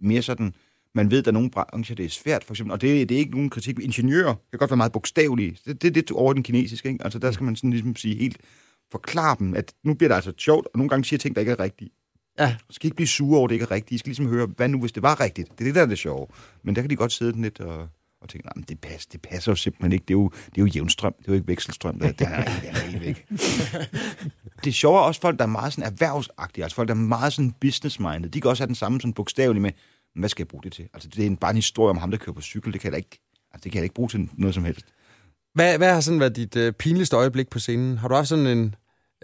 mere 0.00 0.22
sådan, 0.22 0.54
man 0.94 1.10
ved, 1.10 1.18
at 1.18 1.24
der 1.24 1.30
er 1.30 1.32
nogle 1.32 1.50
brancher, 1.50 1.94
det 1.96 2.04
er 2.04 2.10
svært, 2.10 2.44
for 2.44 2.54
eksempel, 2.54 2.72
og 2.72 2.80
det, 2.80 3.08
det 3.08 3.14
er 3.14 3.18
ikke 3.18 3.30
nogen 3.30 3.50
kritik. 3.50 3.78
Ingeniører 3.78 4.34
kan 4.50 4.58
godt 4.58 4.70
være 4.70 4.76
meget 4.76 4.92
bogstavelige. 4.92 5.56
Det, 5.66 5.82
det 5.82 5.88
er 5.88 5.92
lidt 5.92 6.10
over 6.10 6.32
den 6.32 6.42
kinesiske, 6.42 6.88
ikke? 6.88 7.04
Altså 7.04 7.18
der 7.18 7.30
skal 7.30 7.44
man 7.44 7.56
sådan 7.56 7.70
ligesom 7.70 7.96
sige 7.96 8.16
helt, 8.16 8.36
forklare 8.92 9.36
dem, 9.38 9.54
at 9.54 9.72
nu 9.84 9.94
bliver 9.94 10.08
det 10.08 10.14
altså 10.14 10.32
sjovt, 10.38 10.66
og 10.66 10.78
nogle 10.78 10.88
gange 10.88 11.04
siger 11.04 11.18
ting, 11.18 11.34
der 11.34 11.40
ikke 11.40 11.52
er 11.52 11.60
rigtige. 11.60 11.90
Ja. 12.38 12.56
Så 12.58 12.74
skal 12.74 12.86
I 12.86 12.88
ikke 12.88 12.96
blive 12.96 13.06
sure 13.08 13.38
over, 13.38 13.46
at 13.46 13.48
det 13.50 13.54
ikke 13.54 13.64
er 13.64 13.70
rigtigt. 13.70 13.92
I 13.92 13.98
skal 13.98 14.08
ligesom 14.10 14.28
høre, 14.28 14.46
hvad 14.46 14.68
nu, 14.68 14.80
hvis 14.80 14.92
det 14.92 15.02
var 15.02 15.20
rigtigt? 15.20 15.48
Det 15.52 15.60
er 15.60 15.64
det, 15.64 15.74
der 15.74 15.82
er 15.82 15.86
det 15.86 15.98
sjove. 15.98 16.26
Men 16.62 16.76
der 16.76 16.82
kan 16.82 16.90
de 16.90 16.96
godt 16.96 17.12
sidde 17.12 17.42
lidt 17.42 17.60
og, 17.60 17.88
og 18.20 18.28
tænke, 18.28 18.46
nej, 18.46 18.64
det, 18.68 18.80
passer, 18.80 19.08
det 19.12 19.22
passer 19.22 19.52
jo 19.52 19.56
simpelthen 19.56 19.92
ikke. 19.92 20.02
Det 20.02 20.10
er 20.14 20.18
jo, 20.18 20.28
det 20.28 20.58
er 20.58 20.62
jo 20.62 20.66
jævnstrøm, 20.66 21.14
det 21.18 21.28
er 21.28 21.32
jo 21.32 21.34
ikke 21.34 21.48
vekselstrøm. 21.48 21.98
Det, 21.98 22.18
det 22.18 22.26
er, 22.30 22.44
det 22.44 22.68
er 22.70 22.78
helt 22.78 23.00
væk. 23.00 23.26
det 24.64 24.70
er 24.70 24.72
sjovere 24.82 25.04
også 25.04 25.20
folk, 25.20 25.38
der 25.38 25.44
er 25.44 25.48
meget 25.48 25.72
sådan 25.72 25.92
erhvervsagtige, 25.92 26.64
altså 26.64 26.76
folk, 26.76 26.88
der 26.88 26.94
er 26.94 26.98
meget 26.98 27.32
sådan 27.32 27.52
business-minded. 27.60 28.28
De 28.30 28.40
kan 28.40 28.50
også 28.50 28.62
have 28.62 28.66
den 28.68 28.74
samme 28.74 29.00
sådan 29.00 29.12
bogstavelige 29.12 29.62
med, 29.62 29.70
"Men 30.14 30.20
hvad 30.20 30.28
skal 30.28 30.42
jeg 30.42 30.48
bruge 30.48 30.62
det 30.62 30.72
til? 30.72 30.88
Altså 30.94 31.08
det 31.08 31.22
er 31.22 31.26
en, 31.26 31.36
bare 31.36 31.50
en 31.50 31.56
historie 31.56 31.90
om 31.90 31.96
ham, 31.96 32.10
der 32.10 32.18
kører 32.18 32.34
på 32.34 32.42
cykel. 32.42 32.72
Det 32.72 32.80
kan 32.80 32.90
jeg 32.90 32.98
ikke, 32.98 33.18
altså, 33.54 33.64
det 33.64 33.72
kan 33.72 33.78
jeg 33.78 33.84
ikke 33.84 33.94
bruge 33.94 34.08
til 34.08 34.28
noget 34.34 34.54
som 34.54 34.64
helst. 34.64 34.86
Hvad, 35.54 35.78
hvad 35.78 35.92
har 35.92 36.00
sådan 36.00 36.20
været 36.20 36.36
dit 36.36 36.56
øh, 36.56 36.72
pinligste 36.72 37.16
øjeblik 37.16 37.48
på 37.48 37.58
scenen? 37.58 37.98
Har 37.98 38.08
du 38.08 38.14
haft 38.14 38.28
sådan 38.28 38.46
en 38.46 38.74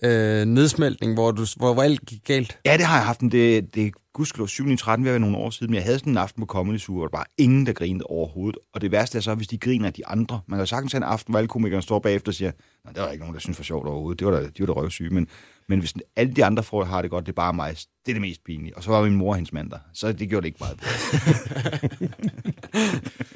øh, 0.05 0.45
nedsmeltning, 0.45 1.15
hvor, 1.15 1.31
du, 1.31 1.47
hvor, 1.57 1.75
hvor 1.75 1.83
alt 1.83 2.07
gik 2.07 2.25
galt? 2.25 2.59
Ja, 2.65 2.77
det 2.77 2.87
har 2.87 2.97
jeg 2.97 3.07
haft, 3.07 3.21
det, 3.21 3.75
det 3.75 3.93
gudskelov 4.13 4.49
7 4.49 4.77
13 4.77 5.07
ved 5.07 5.19
nogle 5.19 5.37
år 5.37 5.51
siden, 5.51 5.71
men 5.71 5.75
jeg 5.75 5.85
havde 5.85 5.99
sådan 5.99 6.13
en 6.13 6.17
aften 6.17 6.43
på 6.43 6.47
Comedy 6.47 6.79
Zoo, 6.79 6.95
hvor 6.95 7.07
der 7.07 7.19
var 7.19 7.27
ingen, 7.39 7.67
der 7.67 7.73
grinede 7.73 8.05
overhovedet. 8.05 8.59
Og 8.75 8.81
det 8.81 8.93
værste 8.93 9.19
er 9.19 9.23
så, 9.23 9.35
hvis 9.35 9.49
de 9.49 9.59
griner 9.59 9.87
af 9.87 9.93
de 9.93 10.07
andre. 10.07 10.41
Man 10.47 10.57
kan 10.57 10.63
jo 10.63 10.67
sagtens 10.67 10.93
have 10.93 10.99
en 10.99 11.03
aften, 11.03 11.33
hvor 11.33 11.39
alle 11.39 11.49
komikerne 11.49 11.83
står 11.83 11.99
bagefter 11.99 12.31
og 12.31 12.35
siger, 12.35 12.53
nej, 12.85 12.93
der 12.93 13.03
var 13.03 13.11
ikke 13.11 13.23
nogen, 13.23 13.35
der 13.35 13.41
synes 13.41 13.57
for 13.57 13.65
sjovt 13.65 13.87
overhovedet. 13.87 14.21
Det 14.21 14.27
var 14.27 14.33
da, 14.33 14.43
de 14.43 14.53
var 14.59 14.67
da 14.67 14.73
røvsyge. 14.73 15.11
Men, 15.11 15.29
men 15.69 15.79
hvis 15.79 15.95
alle 16.17 16.33
de 16.33 16.45
andre 16.45 16.63
får 16.63 16.85
har 16.85 17.03
det 17.03 17.11
godt, 17.11 17.27
det 17.27 17.33
er 17.33 17.37
bare 17.37 17.53
mig. 17.53 17.77
Det 18.07 18.13
er 18.13 18.15
det 18.15 18.21
mest 18.21 18.45
pinlige. 18.45 18.77
Og 18.77 18.83
så 18.83 18.91
var 18.91 19.03
min 19.03 19.17
mor 19.17 19.29
og 19.29 19.35
hendes 19.35 19.53
mand 19.53 19.71
der. 19.71 19.79
Så 19.93 20.13
det 20.13 20.29
gjorde 20.29 20.43
det 20.43 20.49
ikke 20.49 20.59
meget. 20.61 20.79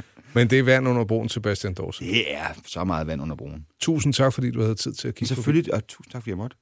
Men 0.37 0.45
det 0.51 0.59
er 0.59 0.63
vand 0.63 0.89
under 0.89 1.05
broen, 1.05 1.29
Sebastian 1.29 1.75
Dorsen. 1.75 2.07
Det 2.07 2.35
er 2.35 2.49
så 2.67 2.85
meget 2.85 3.07
vand 3.07 3.23
under 3.23 3.37
broen. 3.37 3.67
Tusind 3.81 4.13
tak, 4.15 4.33
fordi 4.37 4.49
du 4.51 4.61
havde 4.61 4.75
tid 4.75 4.93
til 5.01 5.09
at 5.09 5.15
kigge 5.15 5.35
på 5.35 5.37
Selvfølgelig, 5.37 5.75
og 5.75 5.87
tusind 5.87 6.11
tak, 6.13 6.23
fordi 6.23 6.31
jeg 6.31 6.41
måtte. 6.45 6.57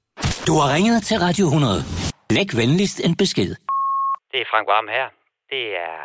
Du 0.48 0.52
har 0.60 0.74
ringet 0.74 0.96
til 1.08 1.16
Radio 1.26 1.44
100. 1.46 1.82
Læg 2.30 2.48
venligst 2.62 2.98
en 3.06 3.14
besked. 3.22 3.50
Det 4.32 4.38
er 4.44 4.46
Frank 4.52 4.66
Varm 4.72 4.88
her. 4.96 5.06
Det 5.52 5.64
er 5.86 5.96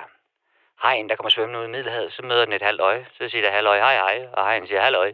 hajen, 0.86 1.06
der 1.10 1.16
kommer 1.16 1.32
svømmende 1.36 1.60
ud 1.62 1.66
i 1.70 1.72
Middelhavet. 1.76 2.10
Så 2.16 2.22
møder 2.30 2.44
den 2.46 2.54
et 2.60 2.66
halvt 2.70 2.82
øje. 2.90 3.04
Så 3.18 3.24
siger 3.32 3.44
der 3.46 3.52
halvøj, 3.58 3.78
hej 3.86 3.96
hej. 4.04 4.16
Og 4.38 4.42
hajen 4.48 4.66
siger 4.70 4.82
halvøj. 4.88 5.10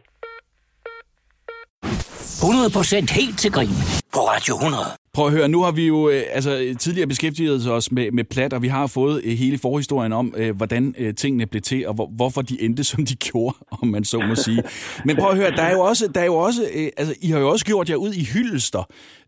100% 3.12 3.20
helt 3.20 3.38
til 3.44 3.52
grin 3.56 3.76
på 4.16 4.20
Radio 4.32 4.54
100. 4.56 5.05
Prøv 5.16 5.26
at 5.28 5.34
høre, 5.38 5.48
nu 5.56 5.60
har 5.66 5.74
vi 5.80 5.88
jo 5.88 6.00
øh, 6.10 6.22
altså, 6.38 6.52
tidligere 6.80 7.08
beskæftiget 7.08 7.72
os 7.78 7.92
med, 7.92 8.12
med 8.12 8.24
plat, 8.34 8.54
og 8.54 8.62
vi 8.62 8.68
har 8.68 8.88
fået 8.98 9.16
øh, 9.28 9.32
hele 9.44 9.58
forhistorien 9.66 10.14
om, 10.14 10.34
øh, 10.38 10.52
hvordan 10.60 10.84
øh, 11.00 11.14
tingene 11.14 11.46
blev 11.52 11.62
til, 11.62 11.88
og 11.88 11.94
hvor, 11.96 12.08
hvorfor 12.20 12.42
de 12.42 12.56
endte, 12.66 12.84
som 12.92 13.06
de 13.10 13.16
gjorde, 13.16 13.56
om 13.82 13.88
man 13.88 14.04
så 14.04 14.18
må 14.30 14.36
sige. 14.36 14.62
Men 15.06 15.14
prøv 15.20 15.30
at 15.32 15.38
høre, 15.42 15.52
der 15.60 15.66
er 15.70 15.74
jo 15.78 15.82
også, 15.90 16.04
der 16.16 16.22
er 16.22 16.30
jo 16.34 16.38
også 16.48 16.62
øh, 16.78 16.88
altså, 17.00 17.14
I 17.26 17.28
har 17.34 17.40
jo 17.40 17.48
også 17.54 17.66
gjort 17.66 17.90
jer 17.90 17.96
ud 17.96 18.14
i 18.22 18.24
hyldester, 18.34 18.84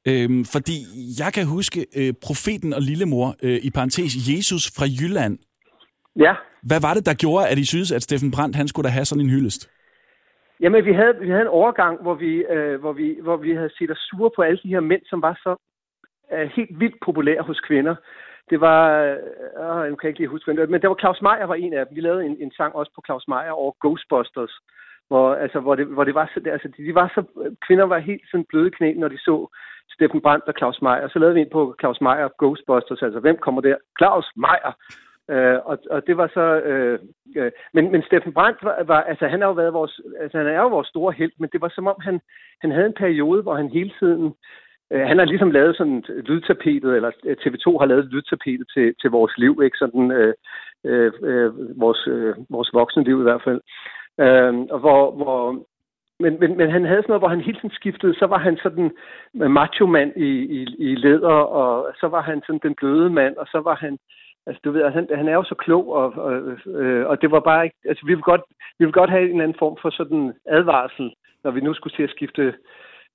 øh, 0.10 0.30
fordi 0.56 0.78
jeg 1.22 1.30
kan 1.36 1.46
huske 1.56 1.80
øh, 2.00 2.14
profeten 2.26 2.74
og 2.78 2.82
lillemor, 2.82 3.28
øh, 3.44 3.58
i 3.68 3.70
parentes 3.78 4.14
Jesus 4.32 4.64
fra 4.78 4.86
Jylland. 5.00 5.36
Ja, 6.26 6.34
Hvad 6.70 6.82
var 6.82 6.94
det, 6.94 7.06
der 7.06 7.14
gjorde, 7.14 7.48
at 7.52 7.58
I 7.58 7.66
synes, 7.66 7.92
at 7.92 8.02
Steffen 8.04 8.32
Brandt, 8.32 8.56
han 8.56 8.68
skulle 8.68 8.88
da 8.88 8.92
have 8.98 9.06
sådan 9.06 9.26
en 9.26 9.30
hyldest? 9.30 9.62
Jamen, 10.62 10.86
vi 10.86 10.94
havde, 10.94 11.16
vi 11.22 11.30
havde 11.30 11.46
en 11.48 11.58
overgang, 11.60 12.02
hvor 12.02 12.16
vi, 12.24 12.32
øh, 12.56 12.80
hvor, 12.80 12.94
vi, 12.94 13.08
hvor 13.26 13.38
vi 13.38 13.52
havde 13.60 13.74
set 13.78 13.92
os 13.92 13.98
sure 14.10 14.32
på 14.36 14.42
alle 14.42 14.60
de 14.64 14.74
her 14.76 14.80
mænd, 14.80 15.02
som 15.06 15.22
var 15.22 15.34
så 15.46 15.52
er 16.30 16.46
helt 16.46 16.80
vildt 16.80 16.96
populær 17.06 17.42
hos 17.42 17.60
kvinder. 17.60 17.96
Det 18.50 18.62
var, 18.62 19.02
øh, 19.02 19.90
jeg 19.90 19.98
kan 20.00 20.08
ikke 20.08 20.20
lige 20.20 20.36
huske, 20.36 20.54
men 20.54 20.82
det 20.82 20.90
var 20.90 21.00
Claus 21.00 21.22
Meier 21.22 21.46
var 21.46 21.56
en 21.56 21.74
af 21.74 21.86
dem. 21.86 21.96
Vi 21.96 22.02
lavede 22.02 22.26
en, 22.26 22.38
en 22.40 22.52
sang 22.52 22.76
også 22.76 22.92
på 22.96 23.02
Claus 23.06 23.28
Meier 23.28 23.52
over 23.52 23.72
Ghostbusters, 23.82 24.54
hvor, 25.08 25.34
altså, 25.34 25.60
hvor, 25.60 25.76
det, 25.76 25.86
hvor 25.88 26.04
det 26.04 26.16
var 26.16 26.32
så, 26.34 26.50
altså, 26.52 26.68
de 26.78 26.96
var 26.96 27.12
så, 27.16 27.22
kvinder 27.68 27.86
var 27.86 27.98
helt 27.98 28.22
sådan 28.32 28.46
bløde 28.50 28.72
knæ, 28.72 28.94
når 28.94 29.08
de 29.08 29.18
så 29.18 29.48
Steffen 29.90 30.22
Brandt 30.22 30.46
og 30.46 30.54
Claus 30.58 30.82
Meier. 30.82 31.08
Så 31.08 31.20
lavede 31.20 31.36
vi 31.36 31.42
en 31.42 31.50
på 31.50 31.76
Claus 31.80 32.02
Meier 32.02 32.30
Ghostbusters, 32.40 33.02
altså 33.02 33.20
hvem 33.20 33.38
kommer 33.38 33.62
der? 33.62 33.76
Claus 34.00 34.32
Meier! 34.36 34.74
Øh, 35.30 35.60
og, 35.66 35.78
og 35.90 36.08
det 36.08 36.18
var 36.18 36.28
så... 36.28 36.46
Øh, 36.70 37.00
øh, 37.36 37.52
men, 37.74 37.92
men 37.92 38.04
Steffen 38.04 38.34
Brandt 38.34 38.64
var, 38.64 38.84
var... 38.84 39.02
Altså, 39.02 39.28
han 39.28 39.42
har 39.42 39.48
jo 39.48 39.54
været 39.54 39.74
vores... 39.74 40.02
Altså, 40.20 40.38
han 40.38 40.48
er 40.48 40.62
jo 40.62 40.68
vores 40.68 40.88
store 40.88 41.14
held, 41.14 41.32
men 41.40 41.50
det 41.54 41.62
var 41.62 41.70
som 41.70 41.88
om, 41.88 41.96
han, 42.02 42.20
han 42.62 42.72
havde 42.72 42.86
en 42.86 43.02
periode, 43.04 43.42
hvor 43.42 43.56
han 43.56 43.70
hele 43.70 43.94
tiden... 44.00 44.34
Øh, 44.92 45.02
han 45.08 45.18
har 45.18 45.26
ligesom 45.26 45.52
lavet 45.52 45.78
sådan 45.78 46.04
lydtapetet, 46.08 46.96
eller 46.96 47.12
øh, 47.26 47.38
TV2 47.42 47.80
har 47.80 47.86
lavet 47.86 48.06
lydtapetet 48.06 48.68
til, 48.74 48.96
til 49.02 49.10
vores 49.10 49.38
liv, 49.38 49.62
ikke? 49.64 49.78
Sådan 49.78 50.12
øh, 50.12 50.34
øh, 50.86 51.12
øh, 51.24 51.80
vores, 51.82 52.08
øh, 52.08 52.36
vores 52.50 52.70
voksne 52.74 53.04
liv 53.04 53.20
i 53.20 53.24
hvert 53.24 53.44
fald. 53.44 53.62
Øh, 54.20 54.54
og 54.74 54.80
hvor, 54.80 55.12
hvor, 55.12 55.66
men, 56.20 56.40
men, 56.40 56.58
men 56.58 56.70
han 56.70 56.86
havde 56.86 57.02
sådan 57.02 57.12
noget, 57.12 57.22
hvor 57.22 57.36
han 57.36 57.42
hele 57.42 57.60
tiden 57.60 57.76
skiftede. 57.80 58.20
Så 58.20 58.26
var 58.26 58.38
han 58.38 58.58
sådan 58.64 58.92
macho-mand 59.34 60.12
i, 60.16 60.32
i, 60.58 60.62
i 60.80 60.96
læder, 60.96 61.38
og 61.60 61.96
så 62.00 62.08
var 62.08 62.22
han 62.22 62.42
sådan 62.46 62.60
den 62.64 62.76
bløde 62.76 63.10
mand, 63.10 63.36
og 63.38 63.48
så 63.48 63.60
var 63.60 63.76
han 63.76 63.98
Altså, 64.48 64.62
du 64.66 64.72
ved, 64.72 64.92
han, 64.92 65.08
han 65.16 65.28
er 65.28 65.34
jo 65.34 65.44
så 65.44 65.56
klog, 65.56 65.94
og, 65.94 66.14
og, 66.26 66.34
øh, 66.82 67.08
og 67.08 67.22
det 67.22 67.32
var 67.32 67.40
bare 67.40 67.64
ikke... 67.64 67.78
Altså, 67.86 68.06
vi 68.06 68.14
vil, 68.14 68.24
godt, 68.24 68.42
vi 68.80 68.86
vil 68.86 68.94
godt 68.94 69.10
have 69.10 69.24
en 69.24 69.30
eller 69.30 69.44
anden 69.44 69.60
form 69.60 69.78
for 69.82 69.90
sådan 69.90 70.34
advarsel, 70.46 71.14
når 71.44 71.52
vi 71.52 71.62
nu 71.62 71.74
skulle 71.74 71.96
til 71.96 72.04
at 72.04 72.10
skifte 72.10 72.54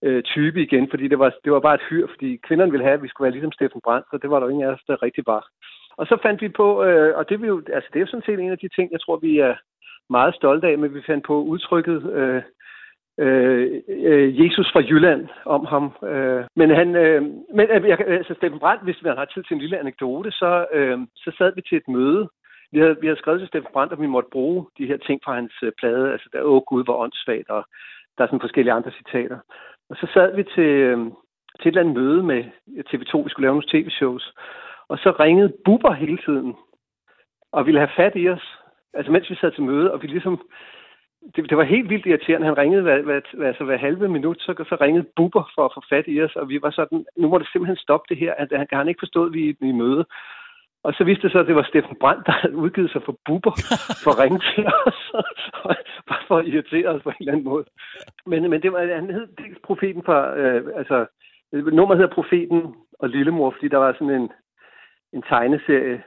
øh, 0.03 0.23
type 0.23 0.63
igen, 0.63 0.91
fordi 0.91 1.09
det 1.09 1.19
var, 1.19 1.35
det 1.45 1.53
var 1.53 1.61
bare 1.61 1.75
et 1.75 1.89
hyr, 1.91 2.07
fordi 2.07 2.37
kvinderne 2.47 2.71
ville 2.71 2.85
have, 2.85 2.95
at 2.95 3.03
vi 3.03 3.09
skulle 3.09 3.25
være 3.25 3.33
ligesom 3.33 3.53
Steffen 3.53 3.81
Brandt, 3.85 4.07
så 4.11 4.19
det 4.23 4.31
var 4.31 4.41
der 4.41 4.49
ingen 4.49 4.65
af 4.65 4.73
os, 4.73 4.85
der 4.87 5.03
rigtig 5.03 5.25
var. 5.27 5.49
Og 5.97 6.07
så 6.07 6.19
fandt 6.23 6.43
vi 6.43 6.49
på, 6.49 6.85
øh, 6.85 7.17
og 7.19 7.29
det, 7.29 7.43
vi 7.43 7.47
jo, 7.47 7.63
altså, 7.73 7.89
det 7.93 7.97
er 7.97 8.05
jo 8.05 8.13
sådan 8.13 8.27
set 8.27 8.41
en 8.41 8.51
af 8.51 8.59
de 8.59 8.69
ting, 8.69 8.93
jeg 8.93 9.01
tror, 9.01 9.17
vi 9.17 9.39
er 9.39 9.55
meget 10.11 10.35
stolte 10.35 10.67
af, 10.69 10.79
men 10.79 10.95
vi 10.95 11.03
fandt 11.07 11.27
på 11.27 11.43
udtrykket 11.43 12.13
øh, 12.13 12.43
øh, 13.19 13.83
øh 13.89 14.45
Jesus 14.45 14.73
fra 14.73 14.81
Jylland 14.81 15.29
om 15.45 15.65
ham. 15.67 15.85
Øh, 16.11 16.45
men 16.57 16.71
han, 16.71 16.97
øh, 16.97 17.23
men 17.57 17.67
øh, 17.71 17.89
jeg, 17.89 18.01
altså 18.01 18.35
Steffen 18.35 18.61
Brandt, 18.61 18.85
hvis 18.85 19.03
man 19.03 19.17
har 19.17 19.25
tid 19.25 19.43
til 19.43 19.55
en 19.55 19.61
lille 19.61 19.79
anekdote, 19.79 20.31
så, 20.31 20.67
øh, 20.73 20.99
så 21.17 21.31
sad 21.39 21.53
vi 21.55 21.63
til 21.63 21.77
et 21.77 21.89
møde. 21.89 22.29
Vi 22.73 22.79
havde, 22.79 22.97
vi 23.01 23.07
havde 23.07 23.19
skrevet 23.19 23.41
til 23.41 23.49
Steffen 23.49 23.73
Brandt, 23.73 23.93
at 23.93 24.01
vi 24.01 24.07
måtte 24.07 24.29
bruge 24.33 24.67
de 24.79 24.87
her 24.87 24.97
ting 24.97 25.21
fra 25.25 25.35
hans 25.35 25.55
øh, 25.63 25.73
plade, 25.81 26.13
altså 26.13 26.29
der, 26.33 26.43
åh 26.43 26.63
gud, 26.63 26.85
hvor 26.85 26.97
åndssvagt, 26.97 27.49
og 27.49 27.65
der 28.19 28.25
er 28.25 28.29
sådan 28.29 28.47
forskellige 28.47 28.73
andre 28.73 28.91
citater. 28.91 29.39
Og 29.93 29.99
så 29.99 30.07
sad 30.15 30.37
vi 30.37 30.45
til, 30.55 30.71
øh, 30.89 30.99
til 31.61 31.69
et 31.69 31.73
eller 31.73 31.81
andet 31.81 31.97
møde 32.01 32.23
med 32.23 32.41
TV2, 32.89 33.13
vi 33.25 33.31
skulle 33.31 33.47
lave 33.47 33.57
nogle 33.57 33.71
tv-shows, 33.73 34.35
og 34.89 34.99
så 34.99 35.11
ringede 35.21 35.53
Bubber 35.65 35.93
hele 35.93 36.19
tiden, 36.27 36.55
og 37.53 37.67
ville 37.67 37.81
have 37.81 37.97
fat 37.97 38.13
i 38.17 38.29
os, 38.29 38.47
altså 38.95 39.13
mens 39.13 39.31
vi 39.31 39.35
sad 39.35 39.53
til 39.53 39.63
møde, 39.63 39.93
og 39.93 40.03
vi 40.03 40.07
ligesom 40.07 40.41
det, 41.37 41.51
det 41.51 41.57
var 41.57 41.65
helt 41.65 41.91
vildt 41.91 42.07
irriterende. 42.07 42.47
Han 42.47 42.59
ringede 42.59 42.83
hver, 42.83 43.03
hver, 43.03 43.21
altså 43.47 43.65
hver 43.65 43.77
halve 43.77 44.09
minut, 44.09 44.41
så, 44.41 44.65
så 44.69 44.77
ringede 44.81 45.07
Bubber 45.17 45.51
for 45.55 45.65
at 45.65 45.73
få 45.75 45.83
fat 45.89 46.05
i 46.09 46.23
os, 46.23 46.37
og 46.37 46.49
vi 46.49 46.63
var 46.63 46.71
sådan, 46.71 47.05
nu 47.17 47.29
må 47.29 47.39
det 47.39 47.49
simpelthen 47.53 47.77
stoppe 47.77 48.07
det 48.09 48.17
her, 48.17 48.35
at 48.35 48.49
han 48.53 48.67
kan 48.67 48.79
han 48.79 48.89
ikke 48.89 49.05
forstod, 49.05 49.27
at 49.27 49.33
vi 49.33 49.49
er 49.49 49.55
i 49.61 49.73
møde. 49.73 50.05
Og 50.85 50.93
så 50.95 51.05
viste 51.05 51.23
det 51.23 51.33
sig, 51.33 51.41
at 51.41 51.47
det 51.47 51.55
var 51.55 51.67
Steffen 51.69 51.97
Brandt, 52.01 52.27
der 52.27 52.33
havde 52.33 52.57
udgivet 52.57 52.91
sig 52.93 53.03
for 53.05 53.17
Bubber 53.27 53.55
for 54.05 54.11
at 54.11 54.19
ringe 54.23 54.41
til 54.55 54.65
os, 54.87 55.01
bare 56.09 56.23
for 56.29 56.37
at 56.39 56.47
irritere 56.47 56.89
os 56.89 57.03
på 57.03 57.11
en 57.11 57.17
eller 57.21 57.33
anden 57.33 57.45
måde. 57.45 57.65
Men, 58.27 58.51
men 58.51 58.63
det 58.63 58.73
var, 58.73 58.95
han 58.95 59.11
hed 59.11 59.27
dels 59.39 59.59
profeten 59.65 60.03
fra, 60.09 60.37
øh, 60.37 60.63
altså, 60.77 61.07
nummeret 61.53 61.99
hedder 62.01 62.15
Profeten 62.15 62.61
og 63.03 63.09
Lillemor, 63.09 63.51
fordi 63.51 63.69
der 63.69 63.77
var 63.77 63.93
sådan 63.93 64.15
en, 64.21 64.29
en 65.13 65.23
tegneserie, 65.23 66.03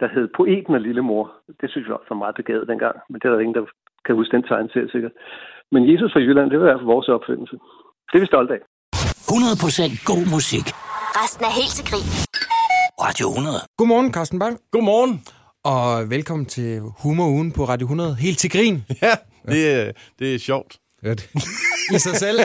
der 0.00 0.08
hed 0.14 0.28
Poeten 0.36 0.74
og 0.74 0.80
Lillemor. 0.80 1.32
Det 1.60 1.70
synes 1.70 1.86
jeg 1.86 1.94
også 1.94 2.10
var 2.10 2.22
meget 2.24 2.34
begavet 2.34 2.68
dengang, 2.68 2.96
men 3.10 3.20
det 3.20 3.30
var 3.30 3.38
ingen, 3.38 3.54
der 3.54 3.64
kan 4.04 4.14
huske 4.14 4.36
den 4.36 4.42
tegneserie 4.42 4.90
sikkert. 4.90 5.12
Men 5.72 5.92
Jesus 5.92 6.12
fra 6.12 6.20
Jylland, 6.20 6.50
det 6.50 6.58
var 6.58 6.64
i 6.64 6.68
hvert 6.68 6.80
fald 6.80 6.94
vores 6.94 7.08
opfindelse. 7.08 7.56
Det 8.08 8.14
er 8.18 8.20
vi 8.20 8.26
stolte 8.26 8.54
af. 8.54 8.60
100% 8.94 10.10
god 10.10 10.24
musik. 10.36 10.66
Resten 11.18 11.44
er 11.48 11.54
helt 11.60 11.74
til 11.78 11.84
grin. 11.90 12.39
Radio 13.00 13.28
100. 13.30 13.60
Godmorgen, 13.78 14.12
Carsten 14.12 14.38
Bang. 14.38 14.58
Godmorgen. 14.72 15.22
Og 15.64 16.10
velkommen 16.10 16.46
til 16.46 16.80
Humor 16.98 17.50
på 17.54 17.64
Radio 17.64 17.84
100. 17.84 18.14
Helt 18.14 18.38
til 18.38 18.50
grin. 18.50 18.84
Ja, 19.02 19.14
det, 19.48 19.70
er- 19.88 19.92
det 20.18 20.34
er 20.34 20.38
sjovt. 20.38 20.78
Ja, 21.02 21.10
det. 21.10 21.28
I 21.94 21.98
sig 21.98 22.16
selv. 22.16 22.40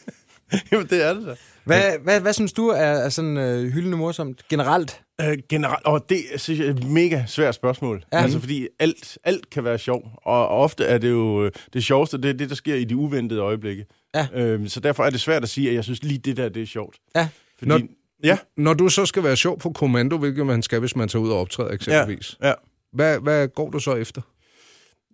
Jamen, 0.72 0.86
det 0.90 1.04
er 1.04 1.14
det 1.14 1.26
da. 1.26 1.34
Hvad, 1.64 1.92
hvad, 2.02 2.20
hvad 2.20 2.32
synes 2.32 2.52
du 2.52 2.68
er, 2.68 2.74
er 2.76 3.08
sådan 3.08 3.36
øh, 3.36 3.72
hyldende 3.72 3.96
morsomt 3.96 4.48
generelt? 4.48 5.00
Øh, 5.20 5.38
generelt, 5.48 5.86
og 5.86 6.08
det 6.08 6.18
synes 6.36 6.60
jeg 6.60 6.66
er 6.66 6.70
et 6.74 6.84
mega 6.90 7.24
svært 7.26 7.54
spørgsmål. 7.54 8.04
Ja. 8.12 8.16
Ja. 8.16 8.22
Altså, 8.22 8.40
fordi 8.40 8.68
alt, 8.78 9.18
alt 9.24 9.50
kan 9.50 9.64
være 9.64 9.78
sjov, 9.78 10.02
og, 10.24 10.48
og 10.48 10.58
ofte 10.58 10.84
er 10.84 10.98
det 10.98 11.10
jo 11.10 11.44
øh, 11.44 11.52
det 11.72 11.84
sjoveste, 11.84 12.18
det 12.18 12.28
er 12.30 12.34
det, 12.34 12.48
der 12.48 12.54
sker 12.56 12.74
i 12.74 12.84
de 12.84 12.96
uventede 12.96 13.40
øjeblikke. 13.40 13.86
Ja. 14.14 14.26
Øhm, 14.34 14.68
så 14.68 14.80
derfor 14.80 15.04
er 15.04 15.10
det 15.10 15.20
svært 15.20 15.42
at 15.42 15.48
sige, 15.48 15.68
at 15.68 15.74
jeg 15.74 15.84
synes 15.84 16.02
lige 16.02 16.18
det 16.18 16.36
der, 16.36 16.48
det 16.48 16.62
er 16.62 16.66
sjovt. 16.66 16.96
Ja. 17.16 17.28
Fordi, 17.58 17.68
Når- 17.68 17.80
ja, 18.24 18.38
Når 18.56 18.74
du 18.74 18.88
så 18.88 19.06
skal 19.06 19.22
være 19.22 19.36
sjov 19.36 19.58
på 19.58 19.70
kommando, 19.70 20.18
hvilket 20.18 20.46
man 20.46 20.62
skal, 20.62 20.80
hvis 20.80 20.96
man 20.96 21.08
tager 21.08 21.22
ud 21.22 21.30
og 21.30 21.40
optræder 21.40 21.70
eksempelvis, 21.70 22.36
ja. 22.42 22.52
hvad, 22.92 23.18
hvad 23.20 23.48
går 23.48 23.70
du 23.70 23.78
så 23.78 23.94
efter? 23.94 24.22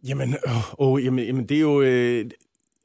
Jamen, 0.04 0.36
åh, 0.46 0.74
åh, 0.78 1.04
jamen, 1.04 1.24
jamen, 1.24 1.46
det 1.46 1.56
er 1.56 1.60
jo... 1.60 1.82
Øh, 1.82 2.30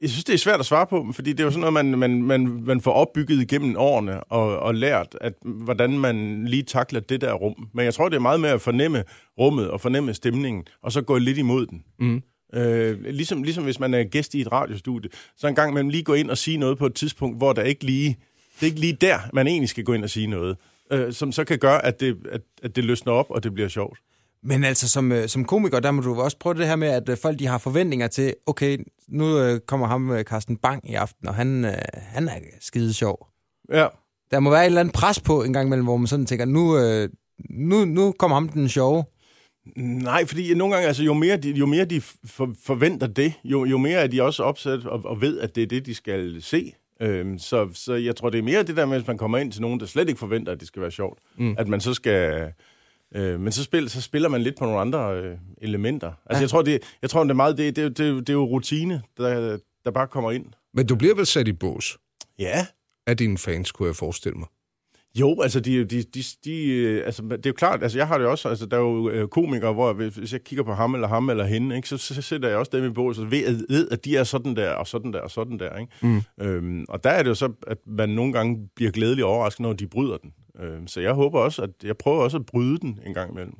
jeg 0.00 0.10
synes, 0.10 0.24
det 0.24 0.34
er 0.34 0.38
svært 0.38 0.60
at 0.60 0.66
svare 0.66 0.86
på, 0.86 1.06
fordi 1.12 1.32
det 1.32 1.40
er 1.40 1.44
jo 1.44 1.50
sådan 1.50 1.60
noget, 1.60 1.72
man, 1.72 1.98
man, 1.98 2.22
man, 2.22 2.62
man 2.66 2.80
får 2.80 2.92
opbygget 2.92 3.42
igennem 3.42 3.76
årene 3.78 4.24
og, 4.24 4.58
og 4.58 4.74
lært, 4.74 5.16
at, 5.20 5.32
hvordan 5.42 5.98
man 5.98 6.44
lige 6.44 6.62
takler 6.62 7.00
det 7.00 7.20
der 7.20 7.32
rum. 7.32 7.68
Men 7.74 7.84
jeg 7.84 7.94
tror, 7.94 8.08
det 8.08 8.16
er 8.16 8.20
meget 8.20 8.40
med 8.40 8.50
at 8.50 8.60
fornemme 8.60 9.04
rummet 9.38 9.70
og 9.70 9.80
fornemme 9.80 10.14
stemningen, 10.14 10.64
og 10.82 10.92
så 10.92 11.02
gå 11.02 11.18
lidt 11.18 11.38
imod 11.38 11.66
den. 11.66 11.82
Mm. 11.98 12.22
Øh, 12.54 13.04
ligesom, 13.04 13.42
ligesom 13.42 13.64
hvis 13.64 13.80
man 13.80 13.94
er 13.94 14.04
gæst 14.04 14.34
i 14.34 14.40
et 14.40 14.52
radiostudie, 14.52 15.10
så 15.36 15.48
en 15.48 15.54
gang 15.54 15.74
man 15.74 15.90
lige 15.90 16.02
gå 16.02 16.14
ind 16.14 16.30
og 16.30 16.38
sige 16.38 16.56
noget 16.56 16.78
på 16.78 16.86
et 16.86 16.94
tidspunkt, 16.94 17.36
hvor 17.36 17.52
der 17.52 17.62
ikke 17.62 17.84
lige, 17.84 18.16
det 18.60 18.62
er 18.62 18.66
ikke 18.66 18.80
lige 18.80 18.92
der, 19.00 19.18
man 19.32 19.46
egentlig 19.46 19.68
skal 19.68 19.84
gå 19.84 19.92
ind 19.92 20.04
og 20.04 20.10
sige 20.10 20.26
noget, 20.26 20.56
øh, 20.92 21.12
som 21.12 21.32
så 21.32 21.44
kan 21.44 21.58
gøre, 21.58 21.84
at 21.84 22.00
det, 22.00 22.16
at, 22.32 22.40
at 22.62 22.76
det 22.76 22.84
løsner 22.84 23.12
op, 23.12 23.26
og 23.30 23.42
det 23.42 23.54
bliver 23.54 23.68
sjovt. 23.68 23.98
Men 24.42 24.64
altså, 24.64 24.88
som, 24.88 25.12
øh, 25.12 25.28
som 25.28 25.44
komiker, 25.44 25.80
der 25.80 25.90
må 25.90 26.02
du 26.02 26.20
også 26.20 26.38
prøve 26.38 26.54
det 26.54 26.66
her 26.66 26.76
med, 26.76 26.88
at 26.88 27.08
øh, 27.08 27.16
folk 27.16 27.38
de 27.38 27.46
har 27.46 27.58
forventninger 27.58 28.06
til, 28.06 28.34
okay, 28.46 28.78
nu 29.08 29.38
øh, 29.38 29.60
kommer 29.60 29.86
ham 29.86 30.10
øh, 30.10 30.24
Carsten 30.24 30.56
Bang 30.56 30.90
i 30.90 30.94
aften, 30.94 31.28
og 31.28 31.34
han, 31.34 31.64
øh, 31.64 31.72
han 31.94 32.28
er 32.28 32.34
skide 32.60 32.94
sjov. 32.94 33.28
Ja. 33.72 33.86
Der 34.30 34.40
må 34.40 34.50
være 34.50 34.62
et 34.62 34.66
eller 34.66 34.80
andet 34.80 34.94
pres 34.94 35.20
på 35.20 35.42
en 35.42 35.52
gang 35.52 35.66
imellem, 35.66 35.84
hvor 35.84 35.96
man 35.96 36.06
sådan 36.06 36.26
tænker, 36.26 36.44
nu, 36.44 36.78
øh, 36.78 37.08
nu, 37.50 37.84
nu 37.84 38.12
kommer 38.18 38.34
ham 38.36 38.48
den 38.48 38.68
sjove. 38.68 39.04
Nej, 39.76 40.26
fordi 40.26 40.54
nogle 40.54 40.74
gange, 40.74 40.88
altså, 40.88 41.02
jo 41.02 41.14
mere 41.14 41.36
de, 41.36 41.50
jo 41.50 41.66
mere 41.66 41.84
de 41.84 42.00
for, 42.00 42.54
forventer 42.64 43.06
det, 43.06 43.32
jo, 43.44 43.64
jo 43.64 43.78
mere 43.78 43.98
er 44.00 44.06
de 44.06 44.22
også 44.22 44.42
opsat 44.42 44.86
og, 44.86 45.04
og 45.04 45.20
ved, 45.20 45.40
at 45.40 45.54
det 45.54 45.62
er 45.62 45.66
det, 45.66 45.86
de 45.86 45.94
skal 45.94 46.42
se. 46.42 46.72
Øhm, 47.02 47.38
så, 47.38 47.68
så 47.74 47.94
jeg 47.94 48.16
tror, 48.16 48.30
det 48.30 48.38
er 48.38 48.42
mere 48.42 48.62
det 48.62 48.76
der 48.76 48.86
med, 48.86 48.98
hvis 48.98 49.06
man 49.06 49.18
kommer 49.18 49.38
ind 49.38 49.52
til 49.52 49.62
nogen, 49.62 49.80
der 49.80 49.86
slet 49.86 50.08
ikke 50.08 50.18
forventer, 50.18 50.52
at 50.52 50.60
det 50.60 50.68
skal 50.68 50.82
være 50.82 50.90
sjovt, 50.90 51.18
mm. 51.36 51.54
at 51.58 51.68
man 51.68 51.80
så 51.80 51.94
skal... 51.94 52.52
Øh, 53.14 53.40
men 53.40 53.52
så, 53.52 53.64
spil, 53.64 53.90
så 53.90 54.00
spiller 54.02 54.28
man 54.28 54.42
lidt 54.42 54.58
på 54.58 54.64
nogle 54.64 54.80
andre 54.80 55.16
øh, 55.16 55.36
elementer. 55.62 56.08
Altså, 56.26 56.38
Ja. 56.38 56.40
jeg 56.40 56.50
tror, 56.50 56.62
det, 56.62 56.82
jeg 57.02 57.10
tror, 57.10 57.22
det 57.22 57.30
er 57.30 57.34
meget 57.34 57.58
det, 57.58 57.76
det, 57.76 57.98
det, 57.98 58.16
det 58.26 58.28
er 58.28 58.32
jo 58.32 58.44
rutine, 58.44 59.02
der, 59.16 59.58
der 59.84 59.90
bare 59.90 60.06
kommer 60.06 60.30
ind. 60.30 60.46
Men 60.74 60.86
du 60.86 60.96
bliver 60.96 61.14
vel 61.14 61.26
sat 61.26 61.48
i 61.48 61.52
bås 61.52 61.98
Ja. 62.38 62.66
af 63.06 63.16
dine 63.16 63.38
fans, 63.38 63.72
kunne 63.72 63.88
jeg 63.88 63.96
forestille 63.96 64.38
mig. 64.38 64.48
Jo, 65.14 65.40
altså, 65.42 65.60
de, 65.60 65.84
de, 65.84 66.02
de, 66.02 66.22
de, 66.44 66.66
øh, 66.66 67.06
altså, 67.06 67.22
det 67.22 67.32
er 67.46 67.50
jo 67.50 67.52
klart, 67.52 67.82
altså, 67.82 67.98
jeg 67.98 68.08
har 68.08 68.18
det 68.18 68.26
også, 68.26 68.48
altså, 68.48 68.66
der 68.66 68.76
er 68.76 68.80
jo 68.80 69.10
øh, 69.10 69.28
komikere, 69.28 69.72
hvor 69.72 69.92
hvis 69.92 70.14
hvis 70.16 70.32
jeg 70.32 70.44
kigger 70.44 70.62
på 70.64 70.72
ham 70.74 70.94
eller 70.94 71.08
ham 71.08 71.30
eller 71.30 71.44
hende, 71.44 71.76
ikke, 71.76 71.88
så, 71.88 71.96
så 71.98 72.22
sætter 72.22 72.48
jeg 72.48 72.58
også 72.58 72.70
dem 72.74 72.84
i 72.84 72.90
bås, 72.90 73.18
og 73.18 73.30
ved, 73.30 73.44
at- 73.44 73.64
ved, 73.68 73.88
at 73.90 74.04
de 74.04 74.16
er 74.16 74.24
sådan 74.24 74.56
der, 74.56 74.70
og 74.72 74.86
sådan 74.86 75.12
der, 75.12 75.20
og 75.20 75.30
sådan 75.30 75.58
der, 75.58 75.76
ikke? 75.78 75.92
Mm. 76.02 76.22
Øhm, 76.40 76.84
og 76.88 77.04
der 77.04 77.10
er 77.10 77.22
det 77.22 77.30
jo 77.30 77.34
så, 77.34 77.52
at 77.66 77.78
man 77.86 78.08
nogle 78.08 78.32
gange 78.32 78.68
bliver 78.76 78.90
glædelig 78.90 79.24
overrasket, 79.24 79.60
når 79.60 79.72
de 79.72 79.86
bryder 79.86 80.16
den. 80.16 80.32
Øhm, 80.60 80.86
så 80.86 81.00
jeg 81.00 81.12
håber 81.12 81.40
også, 81.40 81.62
at 81.62 81.70
jeg 81.84 81.96
prøver 81.96 82.22
også 82.22 82.36
at 82.36 82.46
bryde 82.46 82.78
den 82.78 83.00
en 83.06 83.14
gang 83.14 83.30
imellem. 83.32 83.54